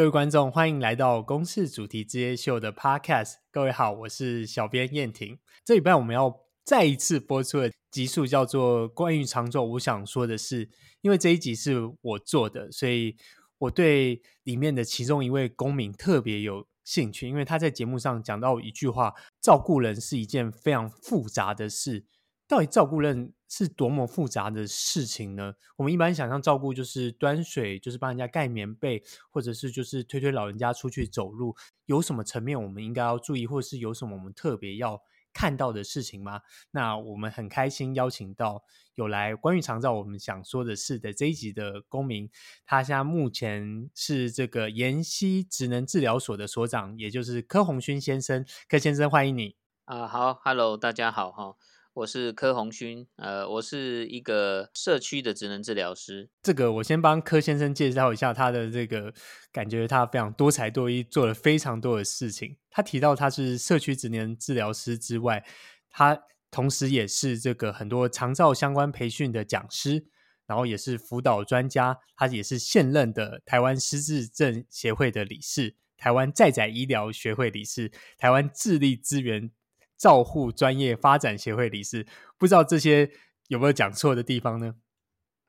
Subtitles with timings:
[0.00, 3.34] 各位观众，欢迎来到公视主题之夜秀的 Podcast。
[3.50, 5.38] 各位好，我是小编燕婷。
[5.62, 6.34] 这礼拜我们要
[6.64, 10.66] 再一次播出的集数叫做《关于长照，我想说的是》，
[11.02, 13.14] 因为这一集是我做的，所以
[13.58, 22.06] 我对里面的其中一位公民特别有兴趣，因为他在节目上讲到一句话：照顾人是一件非常复杂的事。
[22.50, 25.54] 到底照顾人是多么复杂的事情呢？
[25.76, 29.00] 我们一般想象照顾就是端水，就是帮人家盖棉被，
[29.30, 31.54] 或者是就是推推老人家出去走路。
[31.86, 35.00] 有什么层面我们应该要注意，或者是有什么我们特别要
[35.32, 36.40] 看到的事情吗？
[36.72, 38.64] 那我们很开心邀请到
[38.96, 42.28] 有来关于长照我们想说的是的这一集的公民，
[42.66, 48.44] 他现在目前是这个妍希职能治疗所的所长，也就是柯宏勋先生。
[48.68, 49.54] 柯先生，欢迎你。
[49.84, 51.54] 啊，好，Hello，大家好哈。
[52.00, 56.30] 我是柯鸿勋，呃，我是一个社区的职能治疗师。
[56.42, 59.12] 这个我先帮柯先生介绍一下他的这个
[59.52, 62.56] 感觉，他非常多才多艺，做了非常多的事情。
[62.70, 65.44] 他提到他是社区职能治疗师之外，
[65.90, 66.18] 他
[66.50, 70.06] 同时也是这个很多长照相关培训的讲师，
[70.46, 71.98] 然后也是辅导专家。
[72.16, 79.50] 他也是现任的台湾失智症协会的理事，台湾在宅医疗学会理事，台湾智力资源。
[80.00, 82.06] 照护专业发展协会理事，
[82.38, 83.10] 不知道这些
[83.48, 84.76] 有没有讲错的地方呢？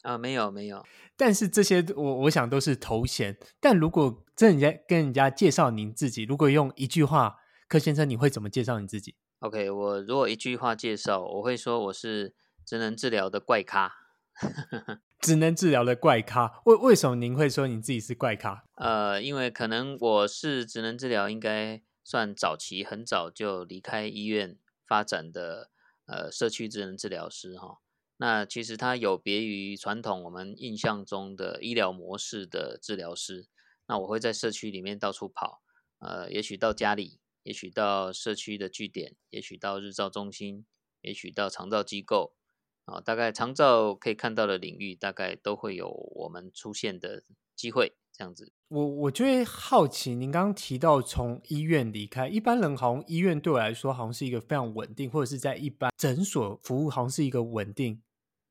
[0.01, 0.85] 啊，没有没有。
[1.15, 3.37] 但是这些我我想都是头衔。
[3.61, 7.37] 但如果真人家跟人家介绍您自己，如果用一句话，
[7.69, 12.35] 柯先生你会怎么介绍你自己？OK，我如果一句话介绍，我会说我是
[12.65, 13.93] 职能治疗的怪咖。
[15.21, 18.65] 职能治疗的怪咖，为为什么您会说你自己是怪咖？
[18.75, 21.81] 呃，因为可能我是职能治疗应该。
[22.03, 25.69] 算早期很早就离开医院发展的
[26.05, 27.79] 呃社区智能治疗师哈，
[28.17, 33.47] 那其实它有别于传统我们印象中的医疗模式的治疗师。
[33.87, 35.61] 那我会在社区里面到处跑，
[35.99, 40.65] 呃，也许到家里，也许到社区的据点，也许到日照中心，
[41.01, 42.33] 也许到长照机构
[42.85, 47.23] 啊，大概长照可以看到的领域，大概都会有我们出现的
[47.55, 47.93] 机会。
[48.21, 57.99] 这样子，我我就会好奇，您刚刚提到从医院离开，一般人好像医院对我来说好像是一个非常稳定，或者是在一般诊所服务好像是一个稳定。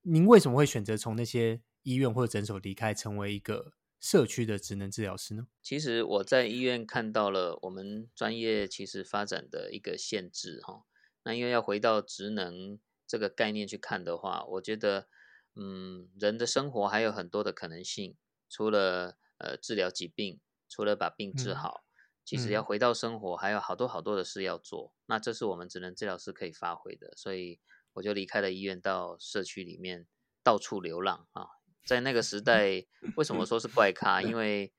[0.03, 5.47] 您为什么会选择从那些医院或者诊所离开，成为一个社区的职能治疗师呢？
[5.63, 10.83] 其实我在医院看到了我们专业其实发展的一个限制哈。
[11.23, 15.07] 那因为要回到职能这个概念去看的话，我觉得
[15.55, 18.17] 嗯，人的生活还有很多的可能性，
[18.49, 21.93] 除了呃，治疗疾病，除了把病治好，嗯、
[22.25, 24.93] 其实要回到生活，还有好多好多的事要做。
[24.95, 27.59] 嗯、那这是我们职能治疗师可以发挥的，所以
[27.95, 30.07] 我就离开了医院，到社区里面
[30.43, 31.47] 到处流浪啊。
[31.87, 32.87] 在那个时 代，
[33.17, 34.21] 为什么说是怪咖？
[34.21, 34.73] 因为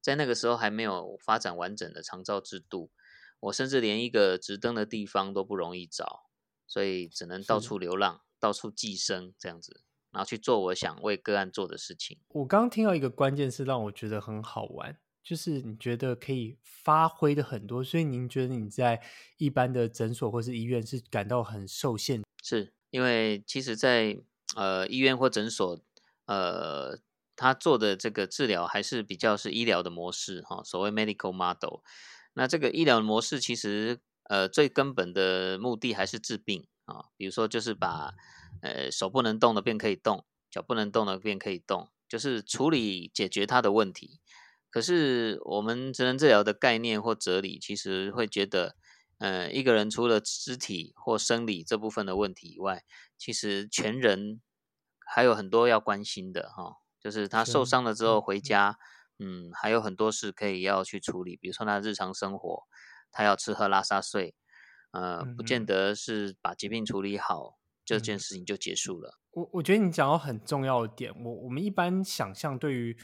[0.00, 2.90] 在那个时候还没有发展完整的长照制度，
[3.38, 6.24] 我甚至连一个直登的地方都不容易找，
[6.66, 9.84] 所以只能到处流浪，到处寄生这样子。
[10.10, 12.18] 然后去做我想为个案做的事情。
[12.28, 19.02] 我刚刚听到一个关键是让我觉得很好玩，就是你觉得可以发挥的很多，所以您觉得你在
[19.36, 22.22] 一般的诊所或是医院是感到很受限？
[22.42, 24.20] 是因为其实在，在
[24.56, 25.78] 呃医院或诊所，
[26.24, 26.98] 呃，
[27.36, 31.80] 他做的这个治疗还是比较是医疗的模式哈，所谓 medical model。
[32.32, 38.14] 那这个医疗模式其实呃最根本的目的还是治病啊，比如说就是把。
[38.62, 44.20] 呃，手不能动的便可以动，脚不能动的便可以动，就是处理解决他的问题。
[44.70, 48.76] 可是我们职能治疗的概念或哲理，其实会觉得，
[49.18, 52.84] 呃，一个人除了肢体或生理这部分的问题以外，
[53.16, 54.40] 其实全人
[55.06, 56.76] 还有很多要关心的哈。
[57.00, 58.76] 就是他受伤了之后回家，
[59.18, 62.64] 嗯，还有很多事可以要去处理，比如说他日常生活，
[63.10, 64.34] 他要吃喝拉撒睡，
[64.90, 67.56] 呃，不见得是把疾病处理好。
[67.96, 69.18] 这件事情就结束了。
[69.30, 72.94] 我我觉得你讲到很重要的点，我我们一般想象对于，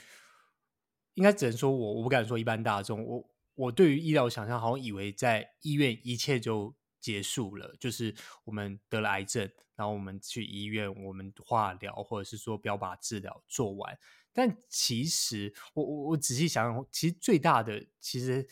[1.15, 8.15] 应该只能说我我不敢说一般大众，我我对于医疗想象好像以为在医院一切就结束了，就是
[8.45, 13.99] 我们得了癌症，然后我们去医院，我们化疗或者是说标靶治疗做完，
[14.35, 18.47] 但其实我我我仔细想想，其实最大的其实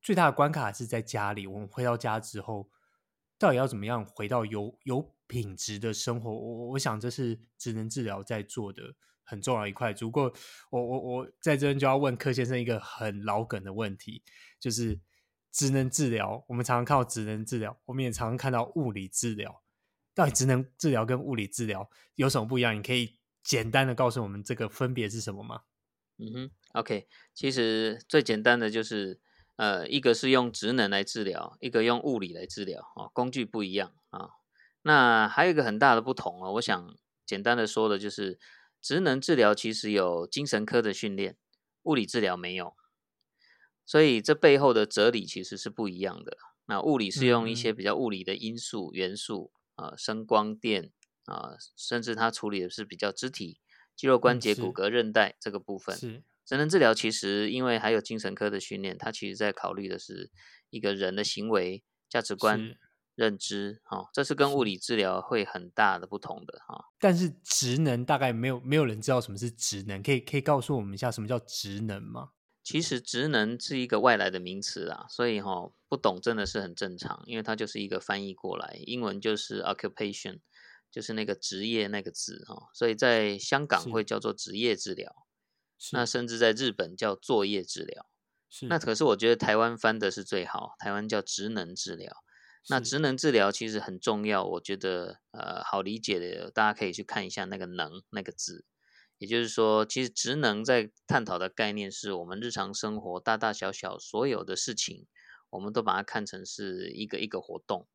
[0.00, 2.70] 最大的关卡是在家里，我们回到家之后，
[3.38, 5.15] 到底要怎么样回到有有。
[5.26, 8.94] 品质的生活，我我想这是职能治疗在做的
[9.24, 9.92] 很重要一块。
[9.92, 10.32] 如果
[10.70, 14.22] 我我我在这边就要问柯先生一个很老梗的问题，
[14.58, 15.00] 就是
[15.52, 19.62] 职能治疗，我们常常看到职能治疗，我们也常常看到物理治疗。
[20.14, 22.74] 到底职能治疗跟物理治疗有什么不一样？
[22.74, 25.62] 你可以简单的告诉我们这个分别是什么吗？
[26.18, 29.20] 嗯哼，OK，其实最简单的就是，
[29.56, 34.30] 呃，一个是用职能来治疗，一个用物理来治疗，哦，工具不一样啊。
[34.86, 36.96] 那还有一个很大的不同哦，我想
[37.26, 38.38] 简单的说的就是，
[38.80, 41.36] 职能治疗其实有精神科的训练，
[41.82, 42.76] 物理治疗没有，
[43.84, 46.38] 所以这背后的哲理其实是不一样的。
[46.66, 50.92] 那物理是用一些比较物理的因素、元素啊，声光电
[51.24, 53.58] 啊，甚至它处理的是比较肢体、
[53.96, 55.96] 肌肉、关节、骨骼、韧带这个部分。
[55.96, 56.22] 是。
[56.44, 60.30] 职能治疗其实因为还有精神科的训练，它其实在考虑的是
[60.70, 62.76] 一个人的行为、价值观、
[63.16, 66.84] 认知，哈，这是跟物理治疗会很大的不同的哈。
[67.00, 72.30] 但是职能大概没有没有人知道什么是职能，可以可以告诉我们一下什么叫职能吗？
[72.62, 80.40] 其实职能是一个外来的名词啊，所以哈不懂真的是很正常，因为它就是一个翻译过来，英文就是 occupation，
[80.90, 85.26] 就是那个职业那个字哈，所以在香港会叫做职业治疗。
[85.92, 88.06] 那甚至在日本叫作业治疗，
[88.50, 92.24] 是那可是我觉得台湾翻的是最好，台湾叫职能治疗。
[92.68, 98.64] 那职能治疗其实很重要，我觉得呃好理解的，大家可以去看一下那个“能”那个字，
[99.18, 105.06] 也就是说，其实职能在探讨的概念是我们日常生活大大小小所有的事情，
[105.50, 107.86] 我们都把它看成是一个一个活动。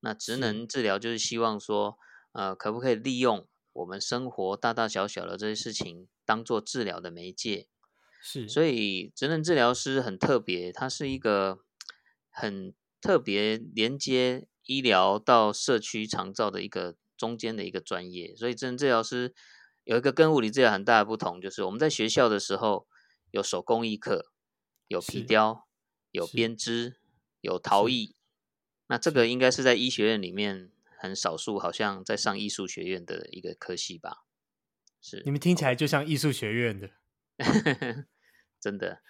[0.00, 1.98] 那职能治疗就是希望说，
[2.32, 7.68] 呃，可不可以利用我们生活大大小小的这些事情，当做治疗的媒介，
[8.22, 11.60] 是，所以职能治疗师很特别，它是一个
[12.30, 18.34] 很特别连接医疗到社区长照的一个中间的一个专业。
[18.36, 19.34] 所以职能治疗师
[19.84, 22.86] 有一个跟物理治疗很大的不同，就是我们在学校的时候
[23.30, 24.32] 有手工艺课，
[24.86, 25.66] 有皮雕，
[26.10, 27.00] 有编织，
[27.40, 28.16] 有陶艺。
[28.88, 34.24] 那这个应该是在医学院里面很少数，好像在上艺术学院的一个科系吧。
[35.00, 36.90] 是，你们听起来就像艺术学院的，
[38.58, 39.02] 真的。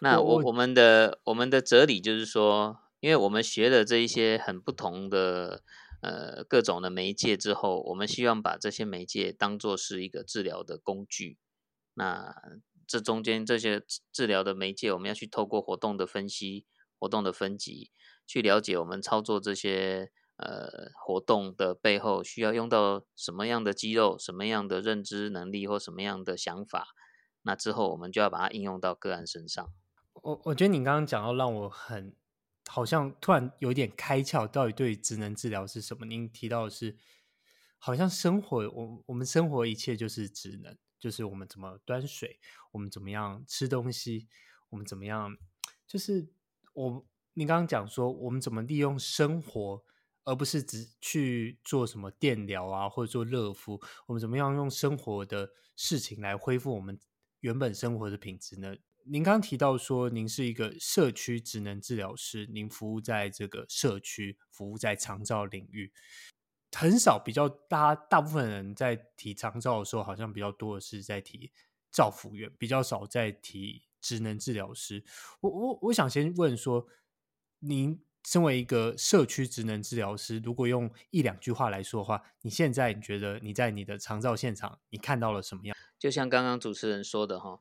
[0.00, 5.62] 那我我们的我们的哲理就是说，因为我们学了这一些很不同的
[6.02, 11.38] 呃各种的媒介之后，我们希望把这些媒介当做是一个治疗的工具。
[11.94, 12.34] 那
[12.86, 13.82] 这中间这些
[14.12, 16.66] 治疗的媒介，我们要去透过活动的分析、
[16.98, 17.90] 活动的分级，
[18.26, 20.10] 去了解我们操作这些。
[20.38, 26.88] 呃，活动的背后需要用到什么样的肌肉、什么样的认知能力或什么样的想法？
[27.46, 29.72] 那之后我们就要把它应用到个案身上。
[30.12, 32.14] 我我觉得你刚刚讲到让我很
[32.66, 36.04] 好像突然有点开窍，到底对职能治疗是什么？
[36.04, 36.96] 您提到的是，
[37.78, 42.38] 好像生活我我们生活一切就是职能，就是我们怎么端水，
[42.72, 44.28] 我们怎么样吃东西，
[44.68, 45.36] 我们怎么样，
[45.86, 46.28] 就是
[46.74, 49.82] 我你刚刚讲说我们怎么利用生活。
[50.28, 56.98] 而不是只去做什么电疗啊，或者做热敷，我们怎么样用生活的事情来恢复我们
[57.40, 58.76] 原本生活的品质呢？
[59.04, 65.92] 您刚提到说，您是一个社区职能治疗师，您服务在这个社区，服务在长照领域，
[66.72, 71.52] 很少比较大，大部分人在提长照的时候，好像比较多的是在提
[71.92, 75.04] 照服员，比较少在提职能治疗师。
[75.40, 76.86] 我我我想先问说，
[77.60, 78.05] 您。
[78.26, 85.76] 身为一个社区职能治疗师，如果用一两句话来说的话，你现在你觉得你在你的长照现场，你看到了什么样？
[85.96, 87.60] 就像刚刚主持人说的哈，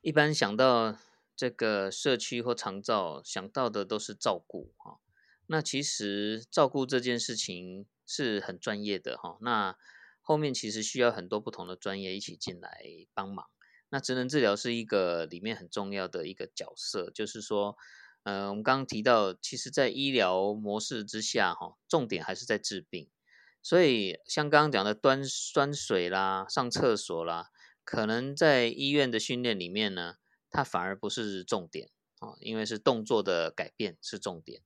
[0.00, 0.96] 一般想到
[1.36, 4.98] 这个社区或长照，想到的都是照顾哈。
[5.48, 9.36] 那其实照顾这件事情是很专业的哈。
[9.42, 9.76] 那
[10.22, 12.80] 后面其实需要很多不同的专业一起进来
[13.12, 13.44] 帮忙。
[13.90, 17.76] 那职能治疗是一个里面很重要的一个角色，就是说。
[18.28, 23.08] 呃，我们刚刚提到，其实，在医疗模式之下，哈，重点还是在治病。
[23.62, 25.22] 所以，像刚刚讲的端
[25.54, 27.48] 端水啦、上厕所啦，
[27.84, 30.16] 可能在医院的训练里面呢，
[30.50, 34.60] 它反而不是重点啊，因为是动作的改变是重点。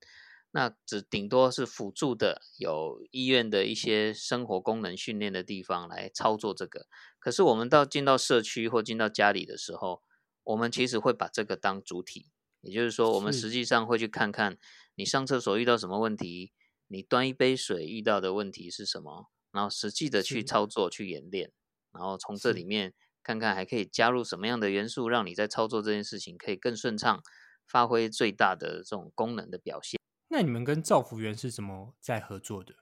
[0.51, 6.89] 那只顶多是辅助的，有医院的一些生活功能训练的地方来操作这个。
[7.21, 10.03] 可是，我们到进到社区或进到家里的时候，
[10.43, 12.27] 我们其实会把这个当主体。
[12.63, 14.57] 也就是说，我们实际上会去看看
[14.95, 16.53] 你上厕所遇到什么问题，
[16.89, 21.53] 你端一杯水遇到的问题是什么，然后实际的去操作、去演练，
[21.93, 27.23] 然后从这里面看看还可以加入什么样的元素，让你在操作这件事情可以更顺畅，
[27.67, 29.99] 发挥最大的这种功能的表现。
[30.29, 32.77] 那你们跟造福员是怎么在合作的？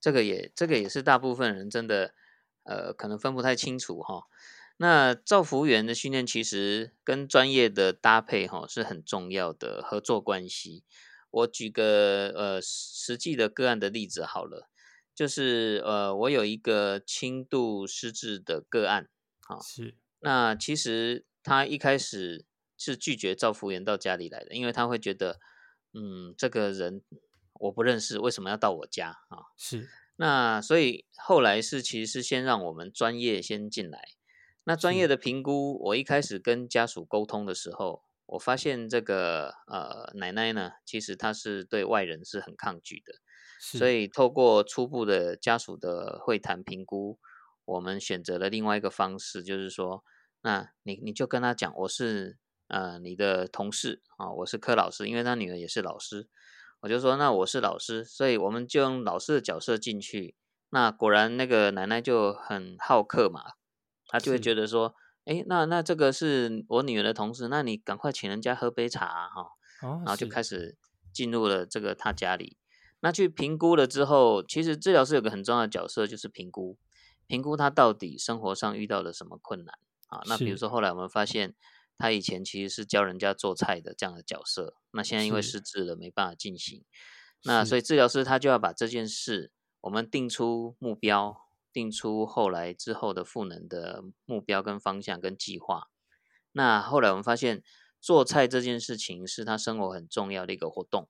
[0.00, 2.14] 这个也，这个也是大部分人真的，
[2.64, 4.24] 呃，可能分不太清楚哈。
[4.78, 10.84] 那照服员的训练其实跟专业的搭配哈是很重要的合作关系。
[11.30, 14.68] 我举个呃实际的个案的例子好了，
[15.14, 19.08] 就是呃我有一个轻度失智的个案，
[19.40, 19.96] 好，是。
[20.20, 22.44] 那其实他一开始
[22.76, 25.40] 是拒绝赵福员到家里来的，因为他会觉得，
[25.92, 27.02] 嗯，这个人
[27.60, 29.52] 我不认识，为什么要到我家啊？
[29.56, 29.88] 是。
[30.16, 34.15] 那所以后来是其实是先让我们专业先进来。
[34.68, 43.14] 那专业的评估，我一开始跟家属沟通的时候，我发现这个呃奶奶呢，其实她是对外人是很抗拒的。
[43.60, 47.20] 所以透过初步的家属的会谈评估，
[47.64, 50.02] 我们选择了另外一个方式，就是说，
[50.42, 56.28] 那你你就跟他讲，我是呃你的同事啊，我是柯老师，因为他女儿也是老师。
[56.80, 60.34] 我就说，那我是老师，所以我们就用老师的角色进去。
[60.70, 63.52] 那果然那个奶奶就很好客嘛，
[64.08, 64.94] 她就会觉得说，
[65.24, 69.50] 哎，那那这个是我女儿的同事，那你赶快请人家喝杯茶哈。
[69.82, 70.76] 哦，然后就开始
[71.12, 72.56] 进入了这个他家里。
[73.00, 76.78] 那去评估了之后，其实治疗师有个很重要的角色，就是评估，
[77.26, 79.74] 评估他到底生活上遇到了什么困难
[80.08, 80.22] 啊。
[80.26, 81.54] 那比如说后来我们发现。
[81.98, 86.84] 他以前其实是教人家做菜的这样的角色，那现在因为失智了，没办法进行。
[87.44, 91.45] 那所以治疗师他就要把这件事，我们定出目标，
[91.76, 95.90] 定出后来之后的赋能的目标跟方向跟计划。
[96.52, 97.62] 那后来我们发现，
[98.00, 101.06] 做菜这件事情是他生活很重要的一个活动。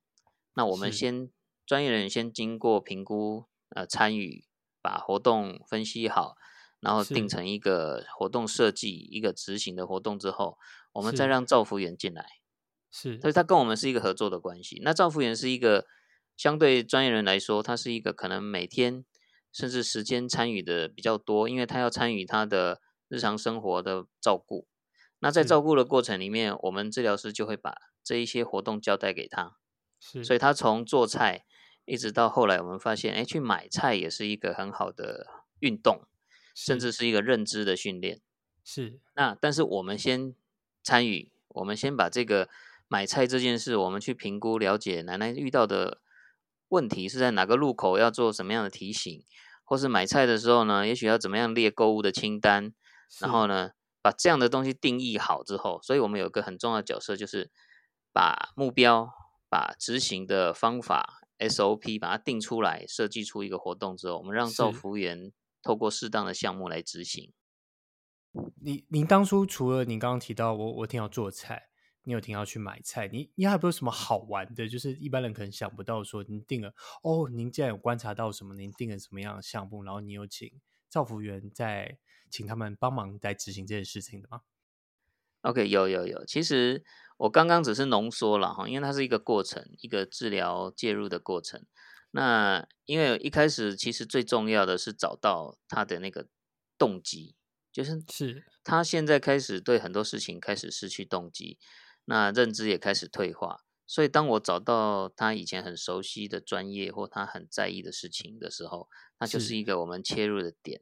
[0.54, 1.30] 那我们先
[1.64, 4.44] 专业人员先经过评估，呃，参与
[4.82, 6.34] 把活动分析好。
[6.78, 10.58] 然后定成一个活动设计，一个执行的活动之后，
[10.92, 12.24] 我们再让造福员进来，
[12.92, 14.78] 是，所以他跟我们是一个合作的关系。
[14.84, 15.86] 那造福员是一个
[16.36, 19.04] 相对专业人来说，他是一个可能每天
[19.56, 24.66] 甚至时间参与的比较多，因为他要参与他的日常生活的照顾。
[25.20, 29.56] 那在照顾的过程里面，我们治疗师就会把这一些活动交代给他，
[29.98, 31.46] 是，所以他从做菜
[31.86, 35.26] 一直到后来，我们发现，哎，去买菜也是一个很好的
[35.60, 36.02] 运动。
[36.58, 38.18] 甚至是一个认知的训练，
[38.64, 38.98] 是。
[39.14, 40.34] 那但是我们先
[40.82, 42.48] 参与，我们先把这个
[42.88, 46.00] 买菜这件事，我们去评估了解奶奶遇到的
[46.68, 49.24] 问题是在哪个路口要做什么样的提醒，
[49.64, 52.72] 或是买菜的时候呢，也许要怎么样列购物的清单，
[53.20, 53.70] 然后呢，
[54.00, 57.50] 把这样的东西定义好之后，所以我们有一个很重要的角色，就是
[58.12, 59.10] 把目标、
[59.48, 65.32] 把执行的方法 SOP 把它定出来，设计出一个活动之后，我们让照服务员。
[65.62, 67.32] 透过适当的项目来执行。
[68.62, 71.70] 你您当初除了您刚刚提到我我挺要做菜，
[72.06, 74.68] 你有听要去买菜，你你还有没有什么好玩的？
[74.68, 76.72] 就是一般人可能想不到说您定了
[77.02, 80.48] 哦，您既然有观察到什么，您定了什么样的项目，然后你有请
[80.88, 81.98] 照服员在
[82.30, 84.42] 请他们帮忙来执行这件事情的吗
[85.40, 86.84] ？OK，有有有，其实
[87.16, 91.66] 我刚刚只是浓缩了哈，因为它是一个过程，一个治疗介入的过程。
[92.12, 96.28] 那因为一开始其实最重要的是找到他的那个
[96.78, 97.34] 动机，
[97.72, 101.58] 就是是他现在开始对很多事情开始失去动机，
[102.06, 103.66] 那认知也开始退化。
[103.86, 108.88] 所以当我找到他以前很熟悉的专业或他很在意的事情的时候，
[109.20, 110.80] 那就是一个我们切入的点。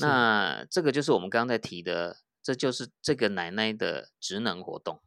[0.00, 5.00] 那这个就是我们刚刚在提的，这就是这个奶奶的职能活动。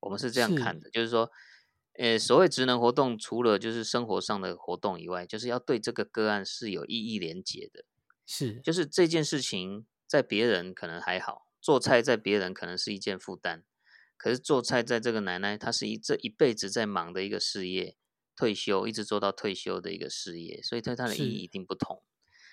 [0.00, 1.30] 我们是这样看的，是就是说。
[1.98, 7.84] 呃，所谓职能活动，除了就是生活上的活动以外，就是要对这个个案是有意义连结的。
[8.24, 13.62] 是，就是这件事情在别人可能还好，做菜在别人可能是一件负担，
[14.22, 17.96] 可是做菜在这个奶奶，她是一这一辈子在忙的一个事业，
[18.36, 22.04] 退休一直做到退休的一个事业，所以对她的意义一定不同。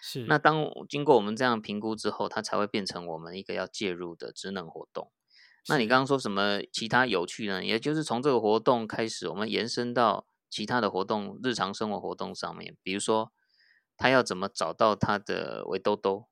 [0.02, 5.12] 是，那当经过我们这样评估之后，它才会变成我们一个要介入的职能活动。
[5.68, 7.64] 那你刚刚说什么其他有趣呢？
[7.64, 12.76] 也就是从这个活动开始，我们延伸到其他的活动、日常生活活动上面。
[12.82, 13.32] 比如说，
[13.96, 16.26] 他要怎么找到他的围兜兜？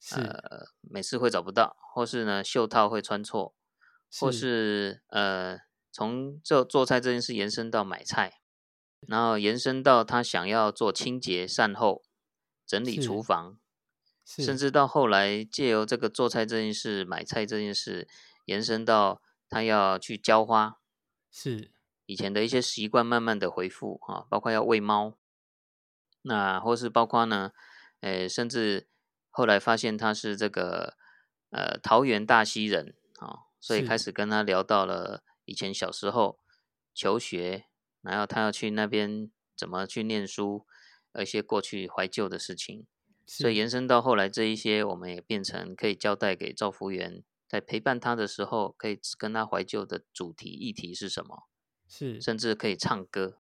[0.00, 3.54] 是，呃，每次会找不到，或是呢袖套会穿错，
[4.20, 5.02] 或是。
[5.08, 5.58] 呃
[5.90, 8.40] 从做做菜这件事延伸到买菜，
[9.08, 12.04] 然后延伸到他想要做清洁善后、
[12.64, 13.58] 整理厨房，
[14.24, 18.06] 甚至到后来借由这个做菜这件事、买菜这件事。
[18.44, 20.78] 延伸到他要去浇花，
[21.32, 21.72] 是。
[22.06, 25.18] 以前的一些习惯慢慢的恢复啊，包括要喂猫，
[26.22, 27.50] 那或是包括呢，
[28.00, 28.88] 呃，甚至
[29.30, 30.96] 后来发现他是这个
[31.50, 32.97] 呃桃园大溪人啊，
[33.60, 36.38] 所以开始跟他聊到了以前小时候
[36.94, 37.66] 求学，
[38.02, 40.66] 然后他要去那边怎么去念书，
[41.20, 42.86] 一些过去怀旧的事情，
[43.26, 47.24] 所以延伸到后来这一些，我们也变成可以交代给照服员。
[47.48, 51.48] 在陪伴他的时候，可以跟他怀旧的主题议题是什么？
[51.88, 53.40] 是，甚至可以唱歌。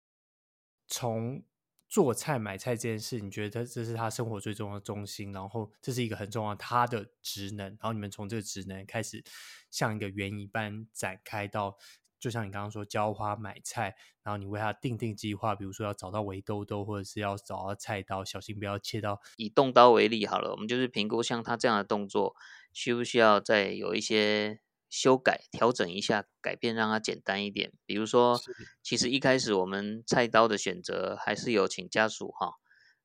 [0.88, 1.42] 从
[1.90, 9.22] 做菜买菜这件事，你觉得这是他生活最重要的中心，然后这是一个很重要他的职能，然后你们从这个职能开始
[9.70, 11.76] 像一个园一般展开到。
[12.20, 19.22] 就像你刚刚说浇花买菜，然后你为他定定计划，比如说要找到围兜兜，或者是要找到菜刀，小心不要切到。
[19.38, 22.36] 以动刀为例好了，我们就是评估像他这样的动作，
[22.74, 27.72] 需不需要再有一些修改、调整一下、改变，让它简单一点。
[27.86, 28.38] 比如说，
[28.82, 32.54] 其实一开始我们菜刀的选择还是有请家属哈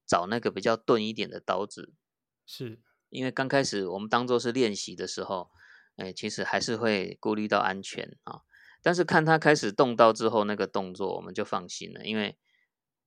[0.06, 1.94] 找那个比较钝一点的刀子，
[2.46, 5.51] 是因为刚开始我们当做是练习的时候，
[5.96, 8.42] 哎，其实还是会顾虑到安全啊。
[8.82, 12.38] 但是看他开始动刀之后，那个动作我们就放心了，因为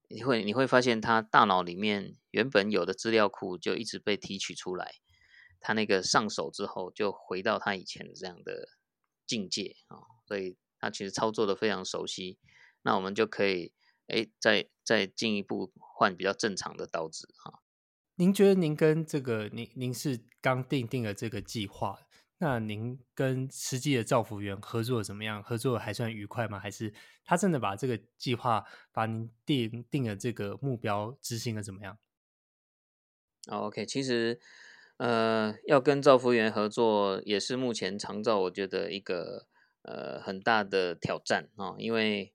[0.08, 4.94] 你会你会发现他大脑里面原本有的资料库就一直被提取出来，
[5.60, 8.68] 他那个上手之后就回到他以前的这样的
[9.26, 12.38] 境界啊，所以他其实操作的非常熟悉，
[12.82, 13.72] 那我们就可以
[14.06, 17.62] 哎再再进一步换比较正常的刀子哈。
[18.14, 22.00] 您觉得您跟这个您您是刚定定了这个计划？
[22.40, 25.42] 那您跟实际的造福员合作怎么样？
[25.42, 26.58] 合作还算愉快吗？
[26.58, 31.98] 还是他真的把这个计划，把您定定了这个目标执行的怎么样
[33.48, 34.40] ？OK，其实
[34.98, 39.48] 呃，要跟照服员合作也是目前长照我觉得一个
[39.82, 42.32] 呃很大的挑战啊，因为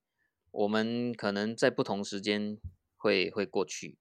[0.52, 2.58] 我们可能在不同时间
[2.98, 3.98] 会会过去，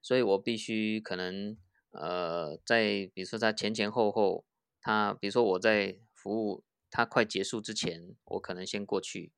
[0.00, 1.58] 所以我必须可能
[1.90, 4.44] 呃在比如说在前前后后。
[4.84, 9.32] 他比如说我在服务他快结束之前，我可能先过去，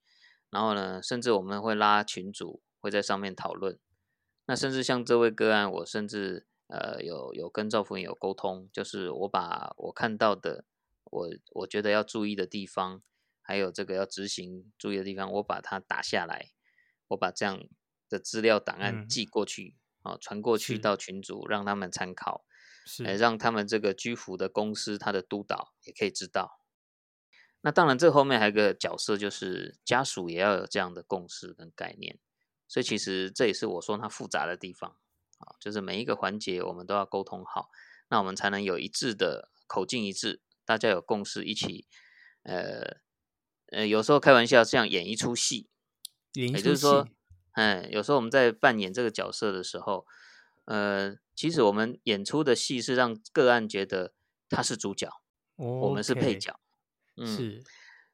[0.48, 3.78] 然后呢，甚至我们会拉群组，会在上面讨论。
[4.46, 10.64] 那甚至像这位个案，我甚至呃有有跟照服员有沟通，就是我把我看到的，
[11.04, 13.02] 我我觉得要注意的地方，
[13.40, 16.50] 还有这个要执行注意的地方，我把它打下来，
[17.08, 17.62] 我把这样
[18.08, 22.44] 的资料档案寄过去，啊、嗯，传过去到群组，让他们参考。
[22.86, 26.60] 是，让他们这个居服的公司，他的督导也可以知道。
[27.62, 32.18] 那当然，这后面还有一个角色，就是家属也要有这样的共识跟概念。
[32.68, 34.98] 所以，其实这也是我说它复杂的地方
[35.44, 37.70] 啊，就是每一个环节我们都要沟通好，
[38.08, 41.86] 那我们才能有一致的口径一致，大家有共识，一起
[42.42, 42.98] 呃
[43.66, 45.68] 呃，有时候开玩笑这样演一出戏，
[46.34, 47.08] 演一出戏，也就是说，
[47.52, 50.06] 嗯，有时候我们在扮演这个角色的时候。
[50.66, 54.14] 呃，其实我们演出的戏是让个案觉得
[54.48, 55.06] 他是主角
[55.58, 56.58] ，okay, 我们是配角。
[57.18, 57.62] 嗯，是。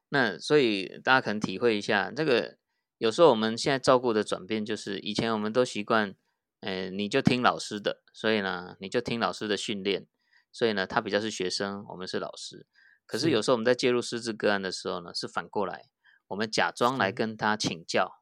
[0.09, 2.59] 那所以大家可能体会一下，这个
[2.99, 6.17] 有时候我们现在照顾的转变，就是以前我们都习惯，
[6.61, 10.07] 呃，你就听老师的，所以呢，你就听老师的训练，
[10.53, 12.67] 所以呢，他比较是学生，我们是老师。
[13.07, 15.89] 可是有时候我们在介入失智个案的时候呢，是反过来，
[16.29, 18.21] 我们假装来跟他请教。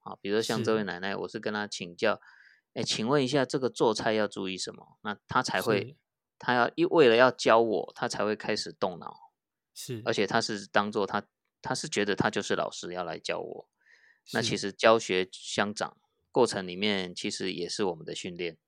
[0.00, 2.20] 啊，比如说像这位奶奶，我是跟他请教。
[2.74, 4.98] 哎，请问一下，这个做菜要注意什么？
[5.02, 5.96] 那他才会，
[6.38, 9.32] 他要一为了要教我，他才会开始动脑。
[9.74, 11.22] 是，而且他是当做他，
[11.62, 13.68] 他是觉得他就是老师要来教我。
[14.32, 15.96] 那其实教学相长
[16.36, 18.58] 过程里面，其实也是我们的训练。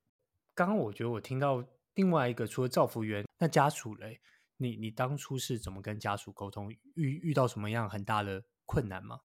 [0.54, 4.22] 刚刚我觉得我听到另外一个，除了照服员，那家属嘞，
[4.56, 6.72] 你你当初是怎么跟家属沟通？
[6.94, 9.20] 遇遇到什么样很大的困难吗？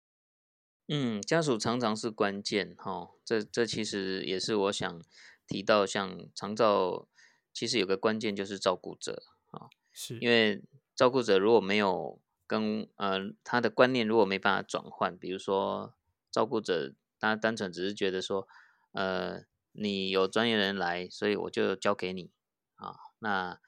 [0.89, 5.01] 嗯，家属常常是关键哈，这这其实也是我想
[5.47, 7.07] 提到，像长照
[7.53, 10.61] 其实有个关键就是照顾者啊，是因为
[10.93, 15.95] 照顾者如果没有跟呃他的观念如果没办法转换，比如说
[16.29, 16.93] 照顾者
[17.29, 18.47] 他单纯只是觉得说，
[18.91, 22.31] 呃你有专业人来，所以我就交给你
[22.75, 23.59] 啊，那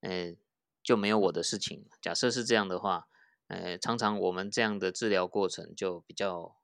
[0.00, 0.34] 呃
[0.82, 1.88] 就没有我的事情。
[2.00, 3.08] 假设是这样的话。
[3.48, 6.56] 呃，常常我们这样的治疗过程就比较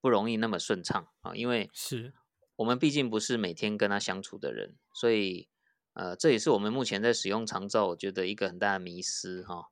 [0.00, 2.14] 不容易那么顺畅啊，因为是
[2.54, 5.48] 我们毕竟不是每天跟他相处的人，所以
[5.94, 9.70] 呃，这也是我们目前在使用长照，我觉得一个很大的迷失哈，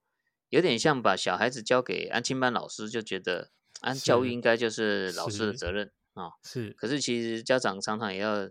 [0.48, 6.70] 有点像把小孩子交给安亲班老师，就觉得安教育应该就是老师的责任啊，是。
[6.70, 8.50] 可是其实家长常常也要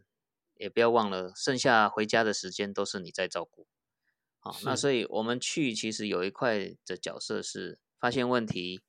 [0.55, 3.67] 也不要忘了，剩下回家的时间都是你在照顾。
[4.39, 8.81] 好，那所以我们去其实有一块的角色是发现问题，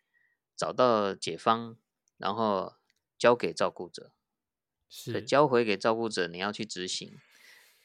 [0.57, 1.76] 找到解方，
[2.16, 2.74] 然后
[3.18, 4.12] 交给照顾者，
[4.88, 7.18] 是交回给照顾者，你要去执行。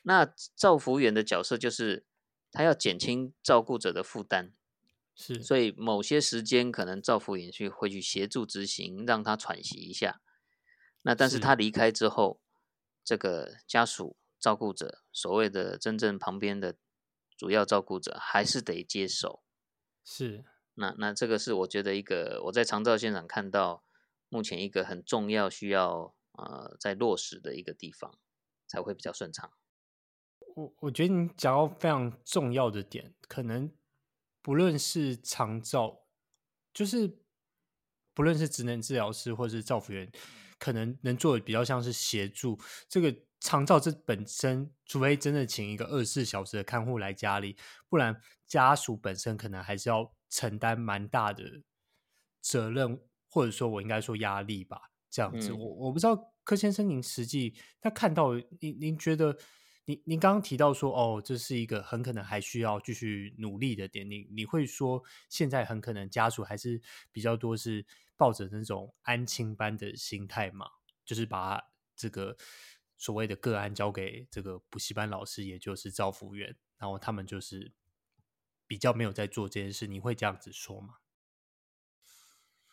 [0.04, 2.06] 那照服务员的角色就是
[2.52, 4.54] 他要减轻照顾者的负担，
[5.16, 10.22] 是，所以某些时间可能照服员去会去协助执行，让他喘息一下。
[11.02, 12.40] 那但是他离开之后，
[13.04, 16.76] 这个家属照顾者所谓的真正旁边的。
[17.38, 19.44] 主要照顾者还是得接手，
[20.06, 23.84] 是那那这个是我觉得一个我在长照现场看到
[24.30, 28.18] 目前一个很重要需要呃在落实的一个地方，
[28.66, 29.52] 才会比较顺畅。
[30.56, 33.70] 我我觉得你讲到非常重要的点，可能
[34.46, 36.04] 不论是长照，
[36.72, 37.18] 就是
[38.14, 40.12] 不论是职能治疗师或是照护员，
[40.60, 42.56] 可能能做的比较像是协助
[42.88, 47.58] 这个长照这本身，除非真的请一个二十四小时的看护来家里，
[47.90, 51.44] 不然家属本身可能还是要承担蛮大的
[52.40, 54.80] 责任，或者说我应该说压力吧。
[55.10, 59.36] 这样子，嗯、我我不知道柯先生您实际他看到您您觉得。
[59.86, 64.10] 您您刚刚提到说，哦，这是一个很可能还需要继续努力的点。
[64.10, 67.86] 你你会说，现在很可能家属还是比较多是
[68.18, 70.68] 抱着那种安亲班的心态嘛？
[71.06, 71.62] 就是把
[71.96, 72.36] 这个
[72.98, 77.72] 所谓的个案交给这个补习班老师，也就是照服员，然后他们就是
[78.66, 79.86] 比较没有在做这件事。
[79.86, 80.96] 你会这样子说吗？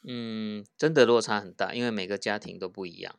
[0.05, 3.19] 嗯，真的落差很大，因为每个家庭都不一样。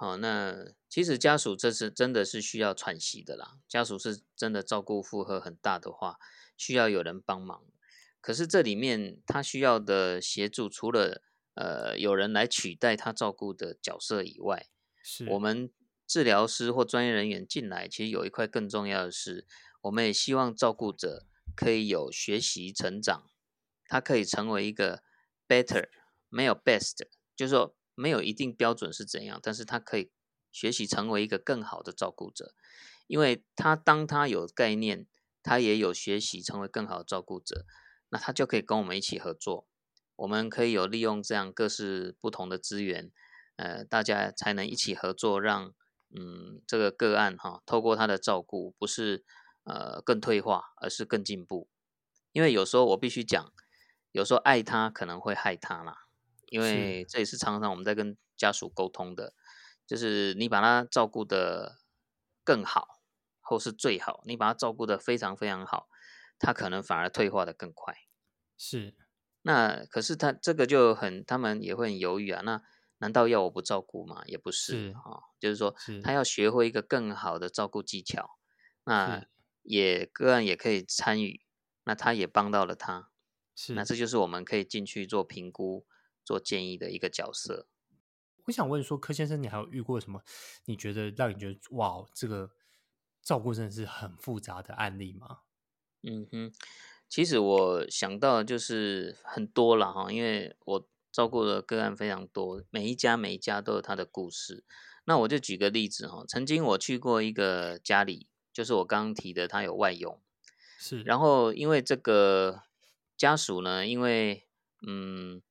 [0.00, 3.58] 好，那其实家属这是真的是需要喘息的啦。
[3.68, 6.18] 家属是真的照顾负荷很大的话，
[6.56, 7.66] 需要有人帮忙。
[8.22, 11.20] 可是这里面他需要的协助，除了
[11.52, 14.70] 呃有人来取代他照顾的角色以外，
[15.02, 15.70] 是我们
[16.06, 19.46] 治疗师或专业人员进来，其实有一块更重要的是，
[19.82, 23.26] 我们也希望照顾者可以有学习成长，
[23.84, 25.02] 他可以成为一个
[25.46, 25.90] better，
[26.30, 27.76] 没有 best，就是说。
[27.94, 30.10] 没有一定标准是怎样，但是他可以
[30.52, 32.54] 学习成为一个更好的照顾者，
[33.06, 35.06] 因为他当他有概念，
[35.42, 37.64] 他也有学习成为更好的照顾者，
[38.08, 39.66] 那他就可以跟我们一起合作，
[40.16, 43.12] 我们可以有利用这样各式不同的资源，
[43.56, 45.72] 呃，大家才能一起合作，让
[46.14, 49.24] 嗯这个个案哈，透过他的照顾，不是
[49.64, 51.68] 呃更退化，而是更进步，
[52.32, 53.52] 因为有时候我必须讲，
[54.10, 56.06] 有时候爱他可能会害他啦。
[56.50, 59.32] 因为这也是常常我们在跟家属沟通的，
[59.86, 61.78] 就是你把他照顾得
[62.44, 63.00] 更好，
[63.40, 65.88] 或是最好，你把他照顾得非常非常好，
[66.38, 67.94] 他可能反而退化的更快。
[68.58, 68.94] 是，
[69.42, 72.42] 那可是他这个就很，他们也会很犹豫啊。
[72.44, 72.62] 那
[72.98, 74.22] 难道要我不照顾吗？
[74.26, 78.38] 也不是啊，哦，就是说他要学会一个更好的照顾技巧，
[78.84, 79.24] 那
[79.62, 81.40] 也个案也可以参与，
[81.84, 83.10] 那他也帮到了他，
[83.54, 85.86] 是，那这就是我们可以进去做评估。
[86.24, 87.66] 做建议的一个角色，
[88.46, 90.22] 我想问说，柯先生，你还有遇过什么？
[90.64, 92.50] 你觉得让你觉得哇，这个
[93.22, 95.40] 照顾真的是很复杂的案例吗？
[96.02, 96.52] 嗯哼，
[97.08, 104.64] 其实我想到就是很多了哈，因为我照顾的个案非常多，每一家每一家都有他的故事。
[105.04, 110.20] 那我就举个例子哈，曾经我去过一个家里，就是我刚刚提的，他有外佣，
[110.78, 112.62] 是，然后因为这个
[113.16, 114.46] 家属呢，因为
[114.86, 115.42] 嗯。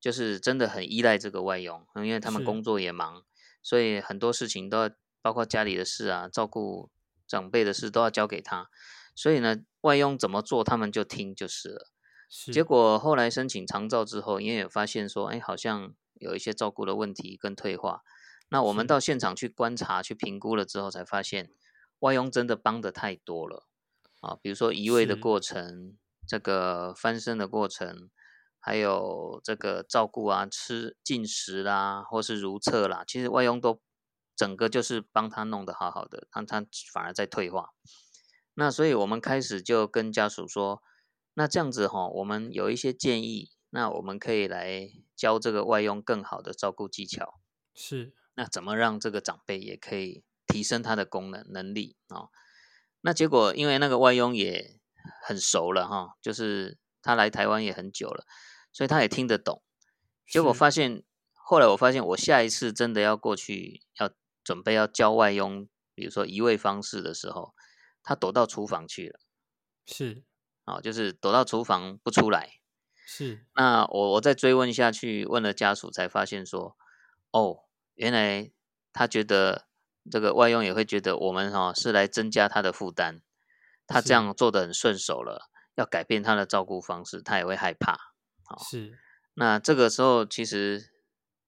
[0.00, 3.22] 就是真的很依赖这个外佣，因为他们工作也忙，
[3.62, 6.90] 所以很多事情都要，包括家里的事啊、照顾
[7.26, 8.70] 长辈的事都要交给他。
[9.14, 11.90] 所以呢，外佣怎么做，他们就听就是了。
[12.30, 12.50] 是。
[12.50, 18.00] 结果后来申请长照之后，因为也发现说，哎，好像有一些照顾的问题跟退化。
[18.48, 21.50] 那我们到现场去观察、去评估了之后，才发现
[21.98, 23.66] 外佣真的帮的太多了
[24.22, 28.08] 啊，比如说移位的过程，这个翻身的过程。
[28.60, 33.80] 还有这个照顾啊，吃进食啦，或是如厕啦，其实外佣都
[34.36, 37.70] 整个就是帮他弄得好好的，让他反而在退化。
[38.54, 40.82] 那所以我们开始就跟家属说，
[41.34, 47.40] 那这样子哈，我们有一些建议，那我们可以来教这个外佣更好的照顾技巧。
[47.74, 52.28] 是，那怎么让这个长辈也可以提升他的功能能力啊？
[53.02, 54.78] 那结果因为那个外佣也
[55.26, 58.24] 很熟了哈，就是他来台湾也很久了。
[58.72, 59.62] 所以他也听得懂，
[60.28, 64.10] 结果发现，后来我发现，我下一次真的要过去，要
[64.44, 67.52] 准备要教外佣，比如说移位方式的时候，
[68.04, 69.18] 他躲到厨房去了，
[69.86, 70.22] 是，
[70.64, 72.60] 啊，就是躲到厨房不出来，
[73.04, 73.44] 是。
[73.56, 76.76] 那我我再追问下去，问了家属才发现说，
[77.32, 78.52] 哦，原来
[78.92, 79.66] 他觉得
[80.08, 83.20] 这个外佣也会觉得我们哈是来增加他的负担，
[83.88, 88.14] 他这样做得很顺手了，要改变他的照顾方式，他也会害怕。
[88.68, 88.98] 是，
[89.34, 90.90] 那这个时候其实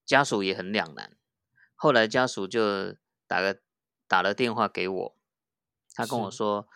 [0.05, 1.17] 家属也很两难。
[1.75, 2.95] 后来家属就
[3.27, 3.61] 打个
[4.07, 5.17] 打了电话给我，
[5.95, 6.69] 他跟我说：“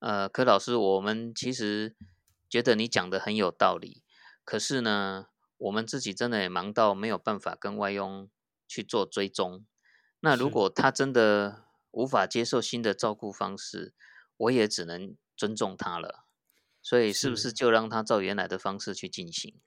[0.00, 1.94] 呃，柯老师，我们其实
[2.48, 4.02] 觉得你讲的很有道理，
[4.44, 5.26] 可是呢，
[5.58, 8.30] 我们自己真的也忙到没有办法跟外佣
[8.66, 9.66] 去做追踪。
[10.20, 13.92] 那如果他真的无法接受新的照顾方式，
[14.38, 16.24] 我也只能尊重他了。”
[16.86, 19.60] 所以是不是就让他照原来的方式去进行？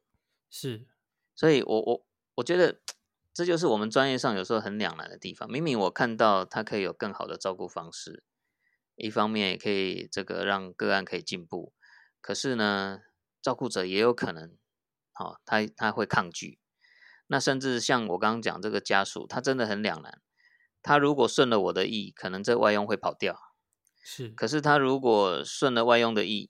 [0.49, 0.87] 是，
[1.35, 2.05] 所以我我
[2.35, 2.79] 我觉得
[3.33, 5.51] 这就是我们专业上有时候很两难的地方。
[5.51, 8.23] 明明我看到他可以有更好的照顾方式，
[8.95, 11.73] 一方面也可以这个让个案可以进步，
[12.21, 13.01] 可是呢，
[13.41, 14.55] 照顾者也有可能，
[15.11, 16.61] 好、哦，他他会抗拒。
[17.27, 20.21] 那甚至像我刚刚讲这个家属，他真的很两难。
[20.81, 23.37] 他如果顺了我的意，可能这外佣会跑掉。
[24.01, 26.49] 是，可是他如果顺了外佣的意，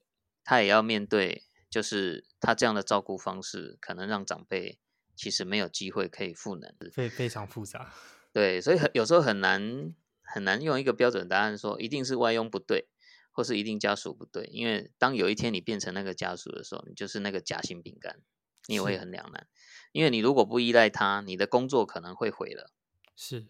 [0.49, 4.79] 他也要面对，就是他这样的照顾方式，可能让长辈
[5.15, 7.93] 其实没有机会可以赋能，非非常复杂。
[8.33, 12.87] 对，所以很有时候很难很难用一个标准答案说一定是外佣不对，
[13.31, 18.19] 或是一定家属不对，因为当有一天你变成那个家属的时候，你就是那个夹心饼干，
[18.65, 19.47] 你也会很两难。
[19.91, 22.71] 因为你如果不依赖他，你的工作可能会毁了。
[23.15, 23.45] 是。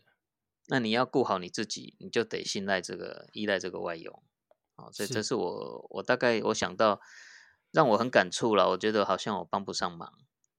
[0.67, 4.21] 那你要顾好你自己，你就得信赖这个、依赖这个外佣，
[4.79, 7.01] 啊，所以这是我我大概我想到
[7.71, 10.07] 让我很感触了，我觉得好像我帮不上忙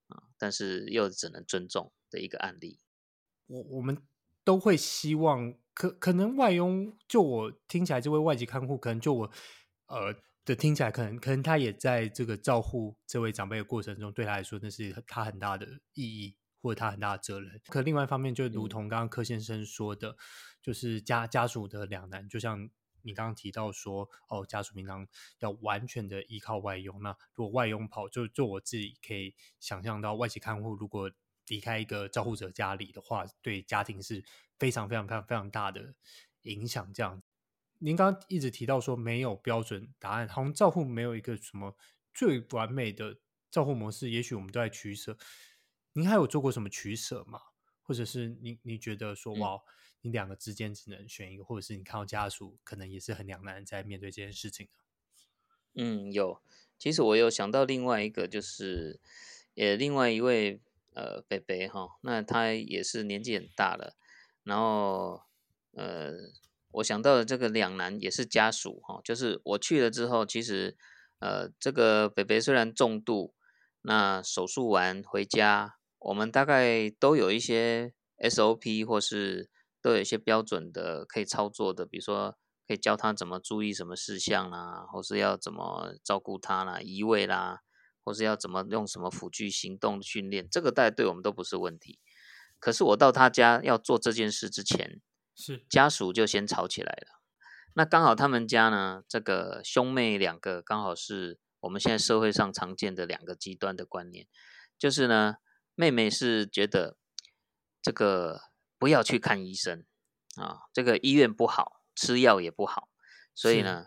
[0.08, 2.78] 啊，但是又只能尊重的一个案例。
[3.46, 4.02] 我我们
[4.44, 9.30] 都会希望，可可能外佣就我听起来，这位外籍看护可能就我
[9.86, 16.36] 呃的听起来，可能可能他也在这个照顾这位长辈的过程中，对他来说那是他很大的意义。
[16.62, 20.16] 或者他很大的责任，可另外一方面就如同刚刚柯先生说的，嗯、
[20.60, 22.68] 就是家家属的两难，就像
[23.02, 25.06] 你刚刚提到说，哦，家属平常
[25.38, 31.10] 要完全的依靠外佣，那如果外佣跑，就就我自己可以想象到，外籍看护如果
[31.48, 34.24] 离开一个照护者家里的话，对家庭是
[34.58, 35.94] 非常非常非常非常大的
[36.42, 36.92] 影响。
[36.92, 37.22] 这样，
[37.78, 41.76] 您刚刚一直提到说没有标准答案，好像照护没有一个什么
[42.14, 43.18] 最完美的
[43.50, 45.18] 照护模式，也许我们都在取舍。
[45.94, 47.40] 您还有做过什么取舍吗？
[47.90, 49.60] 或者是你你觉得说哇，嗯、
[50.02, 54.68] 你两个之间只能选一个，或者是你看到家属可能也是很两难在面对这件事情？
[55.74, 56.40] 嗯，有。
[56.78, 59.00] 其实我有想到另外一个，就是
[59.54, 60.60] 也另外一位
[60.94, 63.96] 呃北北哈，那他也是年纪很大了，
[64.44, 65.22] 然后
[65.72, 66.12] 呃，
[66.70, 70.76] 我想到的这个两难也是家属哈，就是我去了之后，其实
[71.18, 73.34] 呃这个北北虽然重度，
[73.82, 75.79] 那手术完回家。
[76.00, 79.50] 我们大概都有一些 SOP，或是
[79.82, 87.60] 都有一些标准的可以操作的，比如说可以教他怎么注意什么事项啦，或是要怎么照顾他啦、移位啦，
[88.02, 91.98] 或是要怎么用什么辅具行动训练，这个大概对我们都不是问题。
[92.58, 95.02] 可是我到他家要做这件事之前，
[95.36, 97.20] 是家属就先吵起来了。
[97.74, 104.26] 那刚好他们家呢，这个兄妹两个刚好是我们现在社会上常见的两个极端的观念，
[104.78, 105.36] 就是呢。
[105.74, 106.96] 妹妹是觉得
[107.82, 108.40] 这个
[108.78, 109.84] 不要去看医生
[110.36, 112.88] 啊，这个医院不好，吃药也不好，
[113.34, 113.86] 所以呢，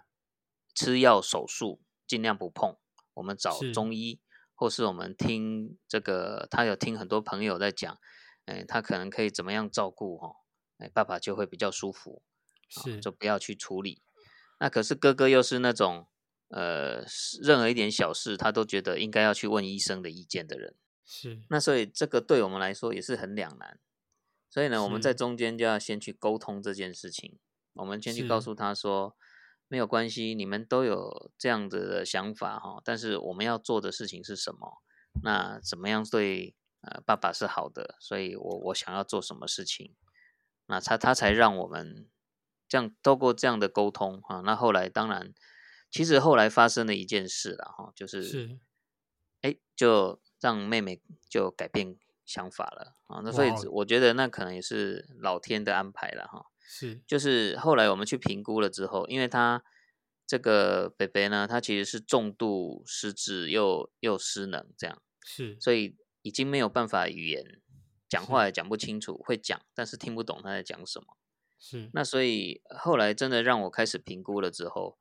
[0.74, 2.78] 吃药手术尽量不碰。
[3.16, 4.20] 我们找中医，
[4.56, 8.00] 或是我们听这个，他有听很多朋友在讲，
[8.46, 10.38] 哎，他可能可以怎么样照顾哦，
[10.80, 12.24] 哎，爸爸就会比较舒服，
[12.68, 14.02] 是，就不要去处理。
[14.60, 16.08] 那可是哥哥又是那种
[16.48, 17.06] 呃，
[17.44, 20.76] 任何一点小事他都觉得应该要去问医生的意见的人。
[21.06, 23.80] 是，那所以这个对我们来说也是很两难，
[24.50, 27.40] 所以呢，我们在中间就要先去沟通这件事情。
[27.74, 29.18] 我们先去告诉他说，
[29.68, 34.82] 没有关系，你们都有这样子的想法哈，但是我们要做的事情是什么？
[35.24, 37.96] 那怎么样对呃爸爸是好的？
[38.00, 39.96] 所以我我想要做什么事情？
[40.68, 42.08] 那他他才让我们
[42.70, 44.42] 这样透过这样的沟通哈。
[44.46, 45.34] 那后来当然，
[45.92, 48.60] 其实后来发生了一件事了哈，就是是，
[49.42, 50.22] 哎就。
[50.44, 56.48] 让妹妹就改变想法了啊，那所以我觉得那可能也是老天的安排了哈。
[56.60, 59.64] 是，就是后来我们去评估了之后，因为他
[60.28, 67.62] 这个北北呢，他其实是重度失智又又失能这样，是，所以已经没有办法语言
[68.10, 71.18] 讲话也讲不清楚，会讲但是听不懂他在讲什么。
[71.58, 74.98] 是，那所以后来真的让我开始评估了之后。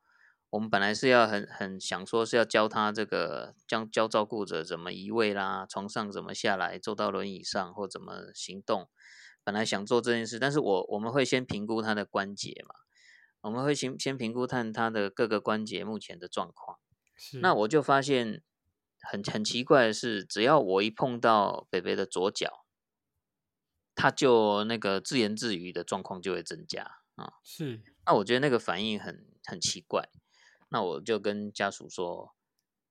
[0.53, 8.87] 我们本来是要很很想说是要教他这个教教照顾者怎么移位啦，床上怎么下来，坐到轮椅上或怎么行动。
[9.43, 12.75] 本来想做这件事，但是我我们会先评估他的关节嘛，
[13.41, 16.77] 我们会先先评估看他的各个关节目前的状况。
[17.17, 17.39] 是。
[17.39, 18.43] 那我就发现
[19.01, 22.63] 很很奇怪的是，只要我一碰到北北的左脚，
[23.95, 27.33] 他就那个自言自语的状况就会增加啊。
[27.43, 27.81] 是。
[28.05, 30.07] 那我觉得那个反应很很奇怪。
[30.73, 32.33] 那我就跟家属说，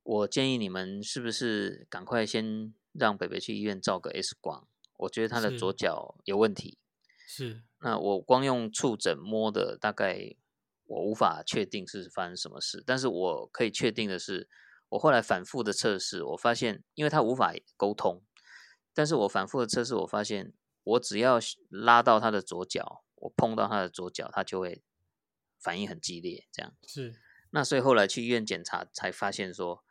[0.04, 4.68] 我建议你们是不是赶快先让北北去医院照个 X 光？
[4.98, 6.78] 我觉得他的左脚有问题。
[7.26, 7.64] 是。
[7.80, 10.36] 那我光用触诊摸的，大概
[10.84, 12.84] 我无法确定是发生什么事。
[12.86, 14.48] 但是我可以确定的是，
[14.90, 18.22] 我后来反复的测试，我发现，因为他无法沟通，
[18.94, 20.52] 但是我反复的测试，我发现
[20.84, 24.84] 我只要拉到他的左脚，我碰到他的左脚，他就会
[25.58, 27.16] 反应很激烈，这样是。
[27.52, 29.84] 那所以后来去医院检查，才发现说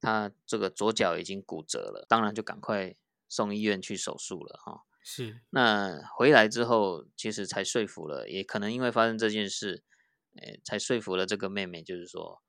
[0.00, 2.94] 他这个左脚已经骨折了，当然就赶快
[3.28, 4.84] 送医院去手术了哈。
[5.02, 5.40] 是。
[5.50, 9.82] 那回来之后，其实才说服了，也可能因为发生这件事，
[10.36, 12.42] 诶，才说服了这个妹妹，就是说，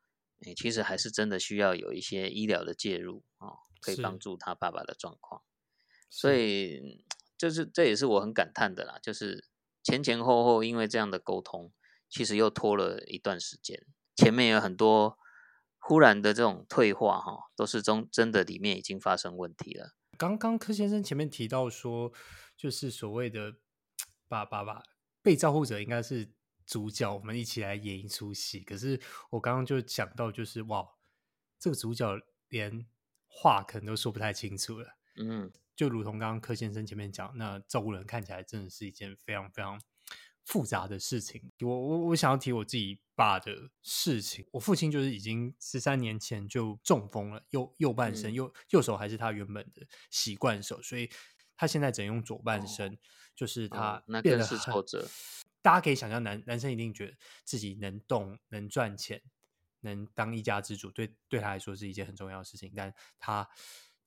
[0.46, 5.42] 诶，其实还是真的需要有一些医疗的介入啊，可以帮助他爸爸的状况。
[6.10, 7.06] 所以。
[7.38, 9.46] 就是这也是我很感叹的啦，就是
[9.84, 11.72] 前前后后因为这样的沟通，
[12.10, 13.86] 其实又拖了一段时间。
[14.18, 15.18] 前面有很多
[15.78, 19.94] 忽然的这种退化哈，都是中真的里面已经发生问题了。
[20.18, 22.12] 刚刚柯先生前面提到说，
[22.58, 23.54] 就是所谓的
[24.28, 24.84] 把把把
[25.22, 26.34] 被照顾者应该是
[26.66, 28.60] 主角，我们一起来演一出戏。
[28.60, 29.00] 可是
[29.30, 30.86] 我刚刚就想到，就是哇，
[31.58, 32.86] 这个主角连
[33.28, 34.98] 话可能都说不太清楚了。
[35.16, 35.50] 嗯。
[35.76, 39.80] 就如同刚刚柯先生前面讲，那照顾人看起来真的是一件非常非常
[40.48, 41.52] 复杂的事情。
[41.60, 51.10] 我我我想要提我自己爸的事情，我父亲就是已经十三年前就中风了，右右半身、嗯、右右手还是他原本的习惯手，所以
[51.56, 52.98] 他现在只能用左半身，哦、
[53.36, 55.08] 就是他变得很、哦、那更是挫折。
[55.62, 59.22] 大家可以想象，男男生一定觉得自己能动、能赚钱、
[59.82, 63.48] 能当一家之主，对对他来说是一件很重要的事情，但他。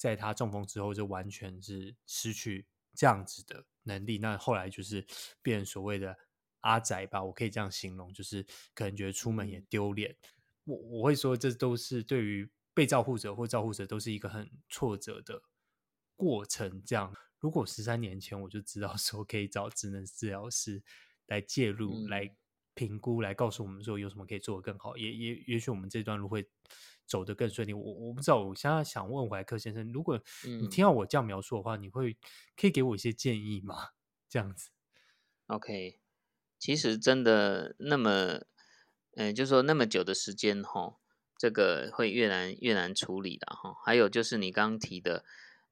[0.01, 4.17] 在他中风之后，就完全是失去这样子的能力。
[4.17, 5.07] 那后来就是
[5.43, 6.17] 变所谓的
[6.61, 8.45] 阿宅吧，我可以这样形容，就是
[8.75, 10.17] 可能觉得出门也丢脸。
[10.65, 15.43] 我我会说，这都是对于被照护者或照护者都是一个很挫折的
[16.17, 16.83] 过程。
[16.85, 20.83] 这样，如果十三年前我就知道说可以找职能治疗师
[21.27, 22.37] 来介入、来
[22.75, 26.49] 评估、来告诉我们说有什么可以做得更好，也也也许我们这段路会。
[27.07, 28.41] 走得更顺利，我我不知道。
[28.41, 32.17] 我现在想问怀克先生，如果你听到我这样描述的话，嗯、你会
[32.55, 33.89] 可以给我一些建议吗？
[34.31, 34.71] 这样子
[35.49, 36.00] ，OK。
[36.61, 38.35] 其实真的那么，
[39.17, 40.97] 嗯、呃，就是说那么久的时间哈，
[41.39, 43.75] 这个会越难越难处理的哈。
[43.83, 45.25] 还有就是你刚刚提的，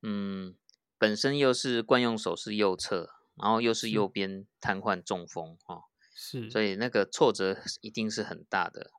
[0.03, 0.57] 嗯，
[0.97, 5.83] 本身又是惯用手是右侧，然后又是右边瘫痪中风哈，
[6.15, 8.91] 是，所以那个挫折一定是很大的。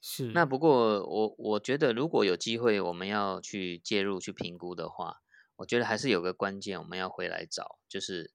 [0.00, 5.22] 是，那不过我我觉得，如果有机会我们要去介入去评估的话，
[5.56, 8.32] 我觉得还是有个关键，我们要回来找，就是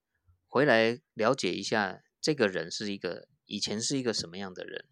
[0.47, 4.86] 回来了解一下这个人是一个以前是一个什么样的人，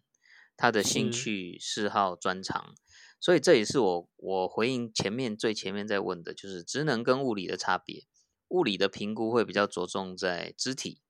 [0.56, 2.74] 他的兴趣、嗜好、专长。
[3.20, 8.06] 所以这也是我我回应前面最前面在问的，就是职能跟物理的差别。
[8.48, 11.00] 物理的评估会比较着重在肢体，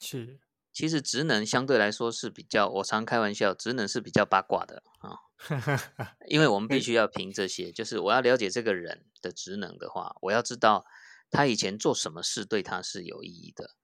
[0.00, 0.40] 是。
[0.72, 5.14] 其实职能相对来说是比较，我常开玩笑，职能是比较八卦的啊，
[6.26, 10.84] 因为我们必须要凭这些，就是我要了解这个人的职能的话，我要知道
[11.30, 13.76] 他以前做什么事对他是有意义的。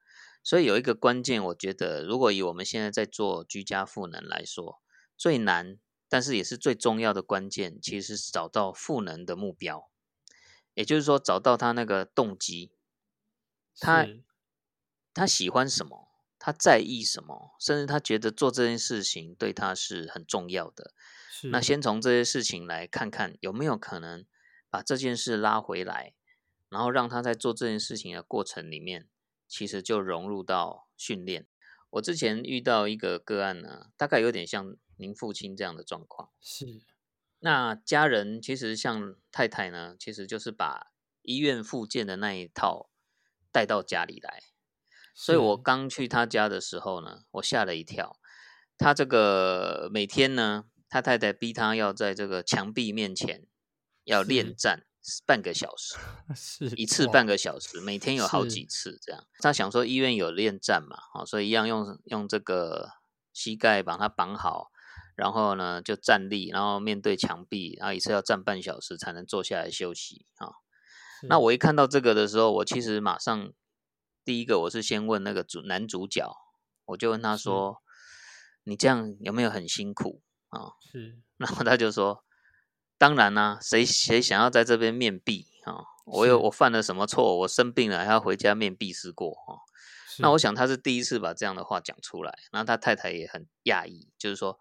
[0.43, 4.81] 所以有一个关键，我觉得如果以我们现在在做居家赋能来说，
[5.17, 9.91] 最难但是也是最重要的关键，其实是找到赋能的目标，
[10.75, 12.73] 也就是说找到他那个动机，
[13.79, 14.07] 他
[15.13, 16.09] 他喜欢什么？
[16.39, 17.55] 他在意什么？
[17.61, 20.95] 甚至他觉得做这件事情对他是很重要的。
[21.45, 24.25] 那先从这些事情来看看有没有可能
[24.71, 26.15] 把这件事拉回来，
[26.71, 29.07] 然后让他在做这件事情的过程里面，
[29.51, 31.47] 其实就融入到训练。
[31.91, 36.31] 我之前遇到一个个案呢，大概有点像您父亲这样的状况。
[36.41, 36.81] 是。
[37.41, 42.91] 那家人其实像太太呢，其实就是把医院复健的那一套
[43.51, 44.45] 带到家里来。
[45.15, 48.21] 所以我刚去他家的时候呢，我吓了一跳。
[48.79, 53.47] 他这个每天呢，他太太逼他要在这个墙壁面前
[54.05, 54.87] 要练站
[55.27, 55.97] 半个小时，
[56.35, 59.27] 是一次半个小时，每天有好几次这样。
[59.41, 62.91] 他想说医院有练站嘛，哦所以一样用用这个
[63.33, 64.71] 膝盖把它绑好，
[65.17, 70.53] 然后呢就站立，然后面对墙壁，然后一次要站半小时才能坐下来休息啊。
[71.29, 73.53] 那我一看到这个的时候，我其实马上。
[74.23, 76.31] 第一个，我是先问那个主男主角，
[76.85, 77.79] 我就问他说
[78.65, 82.23] ：“你这样有没有很辛苦啊？”是，然后他就说
[83.01, 85.87] ：“当然啦、啊，谁谁想要在这边面壁啊？
[86.05, 87.39] 我有我犯了什么错？
[87.39, 89.65] 我生病了还要回家面壁思过啊？”
[90.21, 94.61] 那我想他是第一次把这样的话讲出来，然后他太太也很讶异，就是说：“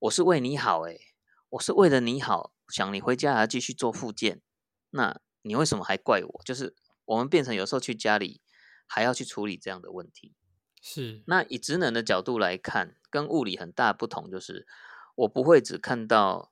[0.00, 1.00] 我是为你好诶，
[1.48, 4.42] 我是为了你好，想你回家还要继续做复健，
[4.90, 6.42] 那你为什么还怪我？
[6.44, 6.76] 就是
[7.06, 8.42] 我们变成有时候去家里。”
[8.90, 10.34] 还要去处理这样的问题，
[10.80, 11.22] 是。
[11.26, 14.66] 那以职能的角度来看，跟物理很大不同，就是
[15.14, 16.50] 我不会只看到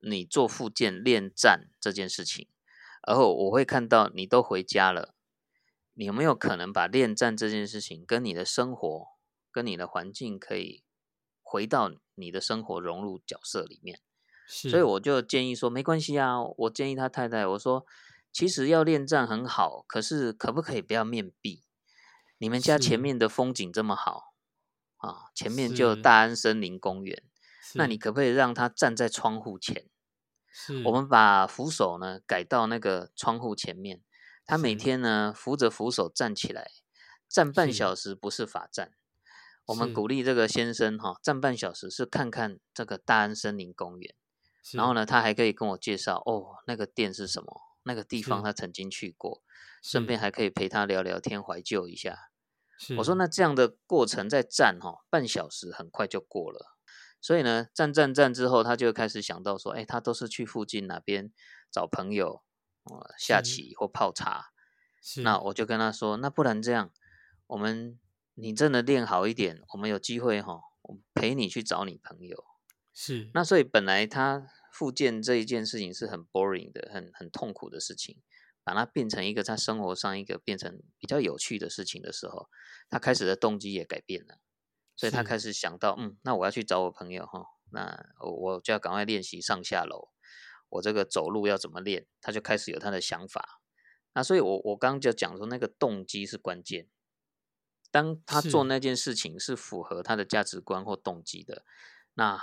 [0.00, 2.48] 你做复健练站这件事情，
[3.06, 5.14] 然后我会看到你都回家了，
[5.94, 9.08] 你有没有可能把恋战这件事情跟你的生活、
[9.50, 10.84] 跟你的环境可以
[11.42, 14.00] 回到你的生活融入角色里面？
[14.48, 17.84] 是，所以我就建议说，没关系啊，我建议他太太，我说
[18.32, 21.64] 其实要恋战很好，可是可不可以不要面壁？
[22.38, 24.34] 你们家前面的风景这么好
[24.98, 27.24] 啊，前面就大安森林公园，
[27.74, 29.88] 那你可不可以让他站在窗户前？
[30.50, 34.02] 是，我们把扶手呢改到那个窗户前面，
[34.46, 36.70] 他每天呢扶着扶手站起来，
[37.28, 38.92] 站半小时不是罚站。
[39.66, 44.14] 我们鼓励这个先生哈，站半小时是看看这个大安森林公园，
[44.72, 49.42] 然后呢他还可以跟我介绍哦那个店是什么，那个地方他曾经去过。
[49.82, 52.30] 顺便还可以陪他聊聊天，怀旧一下。
[52.98, 56.75] 我说那这样的过程在站哈，半小时很快就过了。
[57.26, 61.32] 所以呢，站站站之后，他就开始想到说，哎，他都是去附近哪边
[61.72, 62.44] 找朋友，
[62.84, 64.52] 呃，下棋或泡茶。
[65.02, 65.22] 是。
[65.22, 66.92] 那我就跟他说，那不然这样，
[67.48, 67.98] 我们
[68.34, 72.44] 你真的练好一点，我们有机会哈，我陪你去找你朋友。
[72.94, 73.28] 是。
[73.34, 78.22] 那所以本来他复健这一件事情是很 boring 的，很很痛苦的事情。
[78.62, 82.48] 把它变成一个他生活上一个变成比较有趣的事情的时候，
[82.88, 84.38] 他开始的动机也改变了，
[84.96, 90.08] 所以他开始想到，嗯，那我要去找我朋友哈，那我我就要赶快练习上下楼，
[90.70, 92.06] 我这个走路要怎么练？
[92.20, 93.60] 他就开始有他的想法。
[94.14, 96.88] 那所以我我刚刚就讲说，那个动机是关键。
[97.90, 101.64] 当他做那件事情是符合他的价值观或动机的，
[102.14, 102.40] 那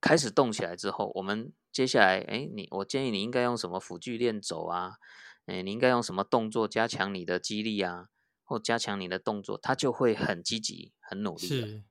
[0.00, 1.52] 开始动起来之后，我们。
[1.72, 4.94] 接下来，哎，你我建议你应该用什么辅具练走啊？
[5.46, 8.08] 哎，你应该用什么动作加强你的肌力啊，
[8.50, 11.82] 或加强你的动作，他就会很积极、很努力了。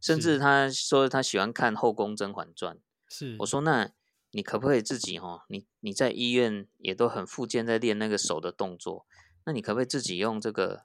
[0.00, 2.76] 甚至他说他喜欢看《后宫甄嬛传》。
[3.08, 3.90] 是，我说那
[4.30, 5.44] 你可不可以自己哈？
[5.48, 9.04] 你你在医院也都很复健，在练那个手的动作，
[9.44, 10.84] 那你可不可以自己用这个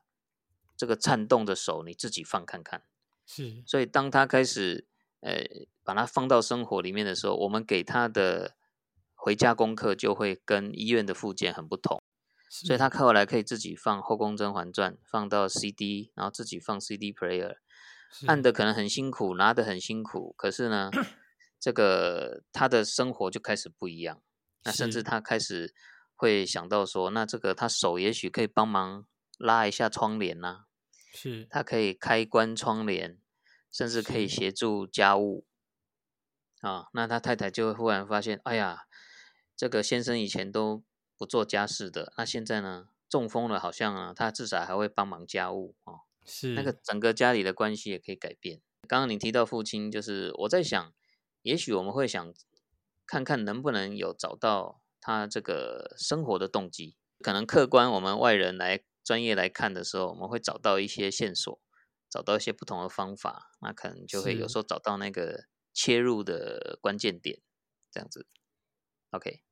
[0.76, 2.84] 这个颤动的手，你自己放看看？
[3.28, 3.62] 是。
[3.68, 4.88] 所以当他开始。
[5.24, 8.56] 呃，把它放到生活里面的时候，我们给他的
[9.14, 12.02] 回家功课就会跟医院的复健很不同，
[12.52, 12.90] 所以他。
[12.90, 17.56] 后来可以自己放《后宫甄嬛传》，放到 CD，然后自己放 CD player，
[18.28, 20.92] 按的可能很辛苦，拿的很辛苦，可是呢，
[21.60, 24.22] 这个他的生活就开始不一样。
[24.64, 25.74] 那甚至他开始
[26.16, 29.06] 会想到说，那这个他手也许可以帮忙
[29.38, 30.66] 拉一下窗帘呐、啊，
[31.16, 33.18] 是，他可以开关窗帘。
[33.72, 35.48] 甚至可以协助家务。
[36.60, 38.82] 啊，那他太太就会忽然发现，哎呀，
[39.56, 40.84] 这个先生以前都
[41.22, 48.60] 不做家事的，那现在呢，中风了，好像啊，他至少还会帮忙家务哦，是那个整个家里的关系也可以改变。
[48.88, 50.92] 刚刚你提到父亲，就是我在想，
[51.44, 52.34] 也许我们会想
[53.06, 61.62] 看看能不能有找到他这个生活的动机，可能客观我们外人来专业来看的时候，我们会找到一些线索。
[62.10, 67.40] 找到一些不同的方法，那可能就会有时候找到那个切入的关键点，
[67.90, 68.28] 这样子。
[69.12, 69.44] OK，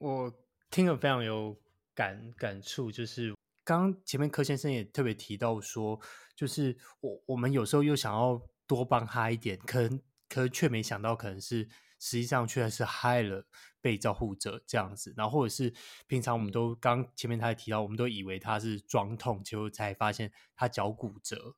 [0.00, 0.32] 我
[0.70, 1.56] 听了非常有
[1.94, 6.00] 感感触，就是刚前面柯先生也特别提到说，
[6.34, 11.68] 就是我我们有时候又想要多帮他一点，可能可却没想到可能是。
[12.02, 13.46] 实际上却是害了
[13.82, 15.70] 被照护者这样子，然后或者是
[16.06, 21.56] 平常我们都刚前面他也提到，我们都以为他是装痛，结果才发现他脚骨折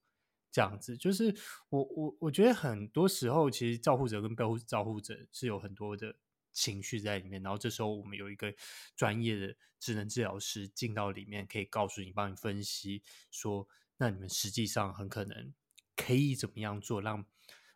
[0.51, 0.97] 这样子。
[0.97, 1.33] 就是
[1.69, 6.17] 我我我觉得很多时候，其实照护者跟被照护者是有很多的
[6.53, 8.55] 情绪在里面，然后这时候我们有一个
[8.95, 15.53] 专业的智能治疗师进到里面，可以告诉你，帮你分析说，那你们实际上很可能
[15.97, 17.25] 可以怎么样做，让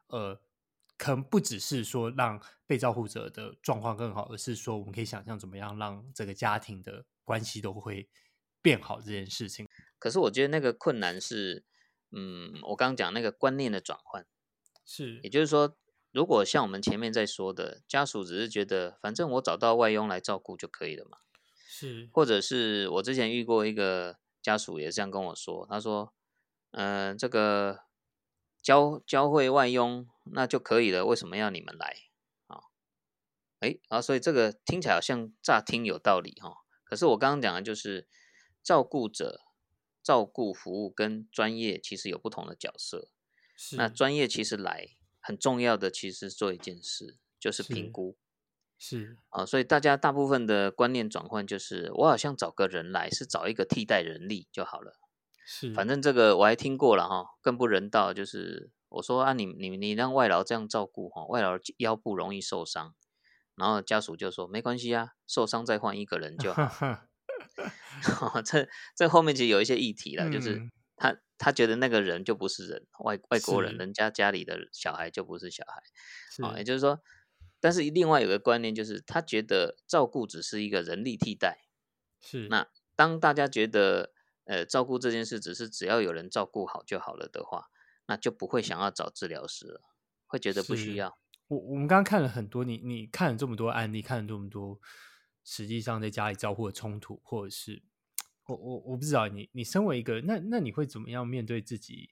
[0.08, 0.40] 呃。
[0.98, 8.08] 可能不只是说让被照顾者的状况更好，而是说我们可以想象怎么样让这个家庭的关系都会
[8.62, 9.68] 变好这件事情。
[9.98, 11.66] 可是我觉得那个困难是，
[12.12, 14.26] 嗯，我刚刚讲那个观念的转换，
[14.86, 15.76] 是，也就是说，
[16.16, 21.18] 如果像我们前面在说的，家属只是觉得反正我找到外佣来照顾就可以了嘛，
[21.68, 26.14] 是，或者是我之前遇过一个家属也这样跟我说，他说，
[26.72, 27.80] 嗯、呃，这个。
[28.62, 31.98] 教教会外佣那就可以了，为什么要你们来
[32.48, 32.58] 啊？
[33.60, 38.08] 哎啊，所以这个听起来好像乍听有道理哈，可是我刚刚讲的就是
[38.64, 39.42] 照顾者、
[40.02, 43.08] 照顾服务跟专业其实有不同的角色。
[43.56, 43.76] 是。
[43.76, 44.95] 那专业其实来
[45.26, 48.16] 很重要的，其实做一件事，就是评估。
[48.78, 48.98] 是。
[48.98, 55.00] 是啊，所以大家大部分的观念转换就是，我好像找个人来是找一个替代人力就好了。
[55.46, 58.12] 是，反正这个我还听过了哈，更不人道。
[58.12, 62.94] 就是我说啊你，你你你让外劳这样照顾哈，外劳腰部容易受伤，
[63.54, 66.62] 然后家属就说没关系啊，受伤再换一个人就好。
[68.20, 70.60] 哦、 这这后面其实有一些议题了，嗯、就是
[70.96, 75.82] 他他觉得那个人就不是人，外外国人，人家家里的小孩就不是小孩，
[76.46, 77.00] 啊哦，也就是说，
[77.60, 81.66] 但是另外有个观念就是，他觉得照顾只是一个人力替代，
[82.20, 82.48] 是。
[82.48, 84.12] 那当大家觉得
[84.44, 87.66] 呃照顾这件事只是只要有人照顾好就好了的话，
[88.06, 89.82] 那就不会想要找治疗师了，
[90.26, 91.18] 会觉得不需要。
[91.48, 94.80] 我我们刚刚看了很多，你你看了这么多案例，看了这么多，
[95.44, 97.82] 实际上在家里照顾的冲突，或者是
[98.46, 102.10] 我我我不知道你你身为一个，那那你会怎么样面对自己？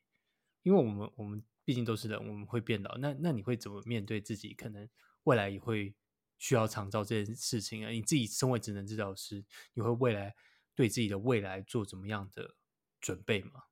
[0.62, 4.54] 因为我们我们毕竟都是人，我们会变老，那那你会怎么面对自己？
[4.54, 4.88] 可能
[5.24, 5.94] 未来也会
[6.38, 7.90] 需要长照这件事情啊？
[7.90, 10.34] 你自己身为职能治疗师，你会未来
[10.74, 12.54] 对自己的未来做怎么样的
[13.00, 13.64] 准备吗？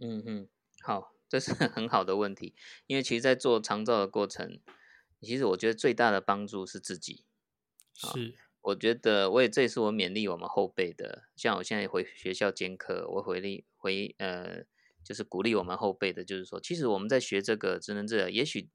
[0.00, 0.48] 嗯嗯，
[0.82, 2.54] 好，这是 很好的问题，
[2.86, 4.60] 因为其实，在做长照的过程。
[5.22, 7.26] 其实我觉得最大的帮助是自己，
[7.92, 14.64] 是，我觉得我也这也是我勉励我们后辈的，像我现在回学校兼课，我回力回呃，
[15.02, 18.68] 就是鼓励我们后辈的，就是说，其实我们在学这个职能治疗，也许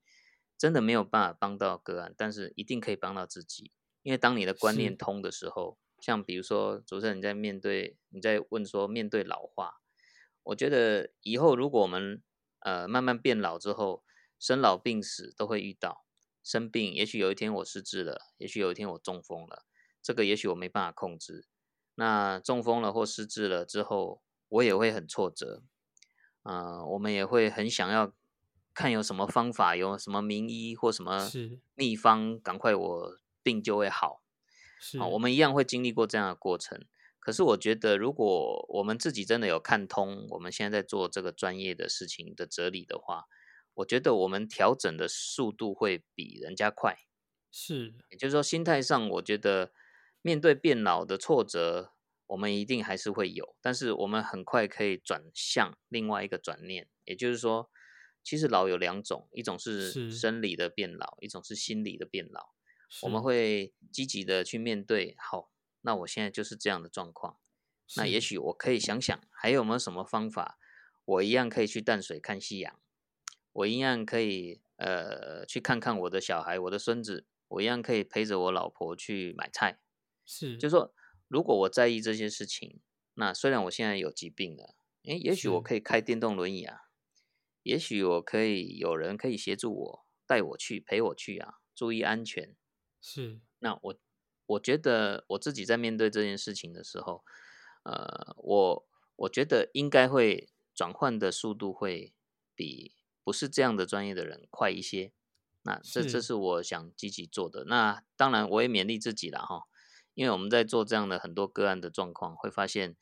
[0.57, 3.71] 真的没有办法帮到个案，但是一定可以帮到自己，
[4.01, 9.81] 因为当你的观念通的时候，像比如说主持人你在面对你在问说面对老化，
[10.43, 12.23] 我觉得以后如果我们
[12.61, 14.03] 呃慢慢变老之后，
[14.39, 16.03] 生老病死都会遇到。
[16.43, 19.65] 生病，也许有一天我失智了，也许有一天我中风了，
[20.05, 21.47] 这个也许我没办法控制。
[21.95, 25.63] 那中风了或失智了之后，我也会很挫折。
[26.43, 28.13] 嗯、呃，我们也会很想要
[28.71, 31.27] 看有什么方法，有什么名医或什么
[31.73, 34.21] 秘方，赶快我病就会好。
[34.79, 36.85] 是，我们一样会经历过这样的过程。
[37.19, 43.25] 可是我觉得，如果我们自己真的有看通我们现在在做这个专业的事情的哲理的话。
[43.75, 46.97] 我觉得我们调整的速度会比人家快，
[47.51, 49.73] 是，也就是说，心态上，我觉得
[50.25, 51.93] 面对变老的挫折，
[52.25, 57.69] 我们一定还是会有，但是我们很快可以转向另外一个转念，也就是说，
[58.23, 62.55] 其实老有两种，一种是生理的变老，一种是心理的变老。
[63.03, 65.51] 我们会积极的去面对，好，
[65.81, 67.37] 那我现在就是这样的状况，
[67.95, 70.57] 那也许我可以想想，还有没有什么方法，
[71.05, 72.79] 我一样可以去淡水看夕阳。
[73.53, 77.27] 我一样可以，呃，去看看我的小孩，我的孙子。
[77.47, 79.79] 我一样可以陪着我老婆去买菜。
[80.25, 80.93] 是，就是说，
[81.27, 82.81] 如果我在意这些事情，
[83.13, 86.81] 那虽然我现在有疾病了，诶，也许我可以开电动轮椅啊，
[87.63, 92.55] 也许我可以有人可以协助我，带我去，陪我去啊，注意安全。
[93.01, 93.99] 是，那我
[94.47, 97.23] 我觉得我自己在面对这件事情的时候，
[97.83, 102.13] 呃，我我觉得应该会转换的速度会
[102.55, 102.93] 比。
[103.25, 105.11] 不是这样的专业的人快一些，
[105.63, 107.63] 那这这是我想积极做的。
[107.65, 109.63] 那当然我也勉励自己了哈，
[110.15, 112.95] 因为我们在做这样的很多个案的状况，会发现，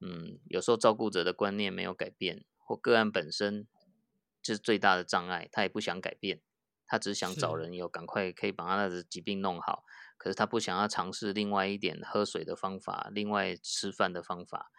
[0.00, 3.68] 嗯，有时候照顾者的观念没有改变，或个案本身
[4.42, 6.40] 就是最大的障碍，他也不想改变，
[6.84, 9.84] 他只想找人有赶快可以把他的疾病弄好，
[10.16, 14.72] 可是他不想要尝试另外一点喝水的方法，另外吃饭的方法。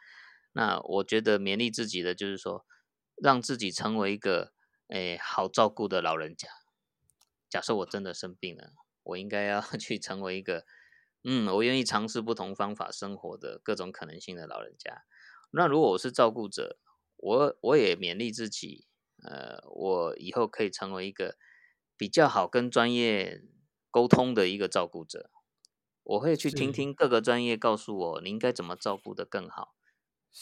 [0.51, 2.65] 那我觉得勉励自己的就是说，
[3.15, 4.51] 让自己成为一个。
[4.91, 6.49] 哎，好照顾的老人家。
[7.47, 8.71] 假设我真的生病了，
[9.03, 10.65] 我应该要 去成为一个，
[11.23, 15.03] 嗯，我愿意尝试不同方法生活的各种可能性的老人家。
[15.51, 16.79] 那如果我是照顾者，
[17.17, 18.87] 我我也勉励自己，
[19.23, 21.37] 呃，我以后可以成为一个
[21.97, 23.41] 比较好跟专业
[23.91, 25.31] 沟通的一个照顾者。
[26.03, 29.75] 我会去听听各个专业告诉我你应该怎么照顾得更好。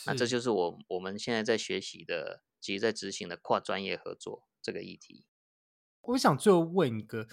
[0.03, 2.43] 那这就是我我们现在在学习的。
[2.59, 5.27] 其实在执行的跨专业合作这个议题，
[6.01, 7.27] 我想最后问一个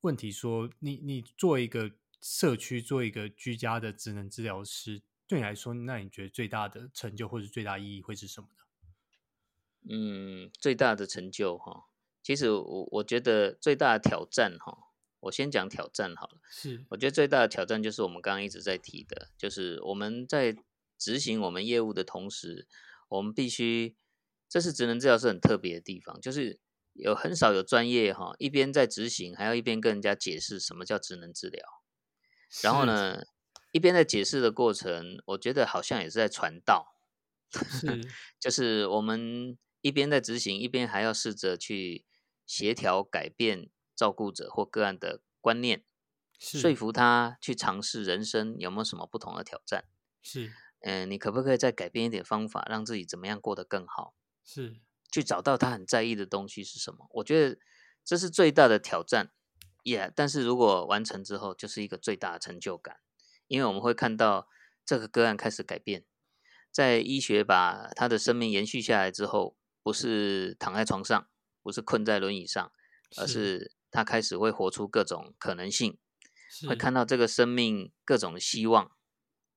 [0.00, 1.92] 问题：说你你做一个
[2.24, 8.64] 社区做一个居家的职能治疗师，对你来说，那你觉得最大的成就或者最大意义会是什么呢？
[9.90, 11.84] 嗯，最大的成就哈，
[12.22, 14.74] 其实我我觉得最大的挑战哈，
[15.20, 16.38] 我先讲挑战好了。
[16.50, 20.56] 是，我觉得最大的挑战就是我们刚刚一直在提的，就是我们在
[20.96, 22.66] 执行我们业务的同时，
[23.08, 23.94] 我们必须。
[24.48, 26.60] 这是职能治疗师很特别的地方，就是
[26.92, 31.83] 有很少有专业哈，一边在执行，还要一边跟人家解释什么叫职能治疗。
[32.62, 33.24] 然后呢，
[33.72, 36.96] 一边在解释的过程，我觉得好像也是在传道。
[37.50, 38.00] 是，
[38.40, 42.04] 就是我们一边在执行，一边还要试着去
[42.46, 45.84] 协调改变照顾者或个案的观念，
[46.38, 49.84] 说服他去尝试人生有没有什么不同的挑战。
[50.20, 54.14] 是，嗯，你可不可以再改变一点方法，让自己怎么样过得更好？
[54.44, 54.80] 是
[55.12, 57.06] 去找到他很在意的东西是什么？
[57.12, 57.56] 我觉得
[58.04, 59.30] 这是最大的挑战，
[59.84, 60.12] 耶！
[60.14, 63.00] 但是如果完成之后，就是一个最大的成就感，
[63.46, 64.48] 因为我们会看到
[64.84, 66.04] 这个个案开始改变，
[66.70, 71.28] 在医学把他的生命延续下来之后，不是躺在床上，
[71.62, 72.72] 不是困在轮椅上，
[73.16, 75.98] 而是他开始会活出各种可能性，
[76.68, 78.90] 会看到这个生命各种希望。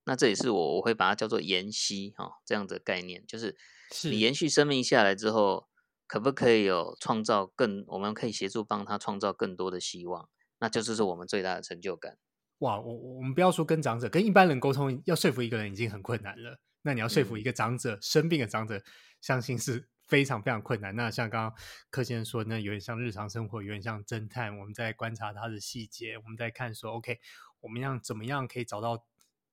[0.06, 3.58] 那这也是我我会把它叫做延续哈、哦，这样的概念，就是
[4.04, 5.68] 你延续生命下来之后，
[6.08, 7.84] 可不可以有创造更？
[7.88, 10.30] 我们可以协助帮他创造更多的希望，
[10.60, 12.18] 那就是是我们最大的成就感。
[12.60, 16.60] 哇，我我们不要说跟长者，跟一般人沟通，要说服一个人已经很困难了。
[16.82, 18.82] 那你要说服一个长者，嗯、生病的长者，
[19.22, 20.96] 相信是非常非常困难。
[20.96, 21.54] 那像刚刚
[21.90, 27.20] 柯先生说，那有点像日常生活，有点像侦探，我们在观察他的细节，我们在看说，OK，
[27.60, 29.06] 我们要怎么样可以找到。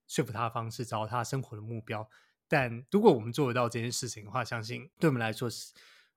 [0.06, 2.06] 说服他的方式，找到他生活的目标。
[2.46, 5.72] 但如果我们做得到这件事情的话，相信对我们来说是，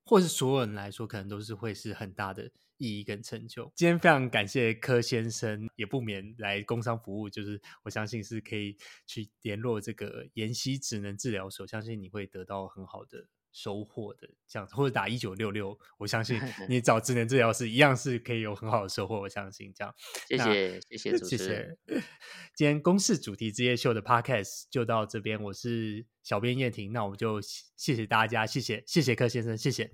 [0.08, 3.70] 或是所有人来说，可能都是会是很大的意义跟成就。
[3.76, 13.28] 今天非常感谢柯先生，也不免来工商服务，就是我相信是可以去联络这个妍希职能治疗所，相信你会得到很好的。
[13.58, 16.40] 收获的这样子，或者打一九六六，我相信
[16.70, 19.20] 你找智能治疗师一样是可以有很好的收获。
[19.20, 19.92] 我相信这样，
[20.28, 21.78] 谢谢谢谢主持人。
[21.88, 22.04] 谢谢。
[22.56, 29.92] 今天公式主题之夜秀的 Podcast 就到这边，我是小编燕婷，那我们就谢谢大家，谢谢谢谢柯先生，谢谢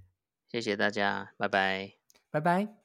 [0.50, 1.94] 谢谢大家，拜拜，
[2.30, 2.83] 拜拜。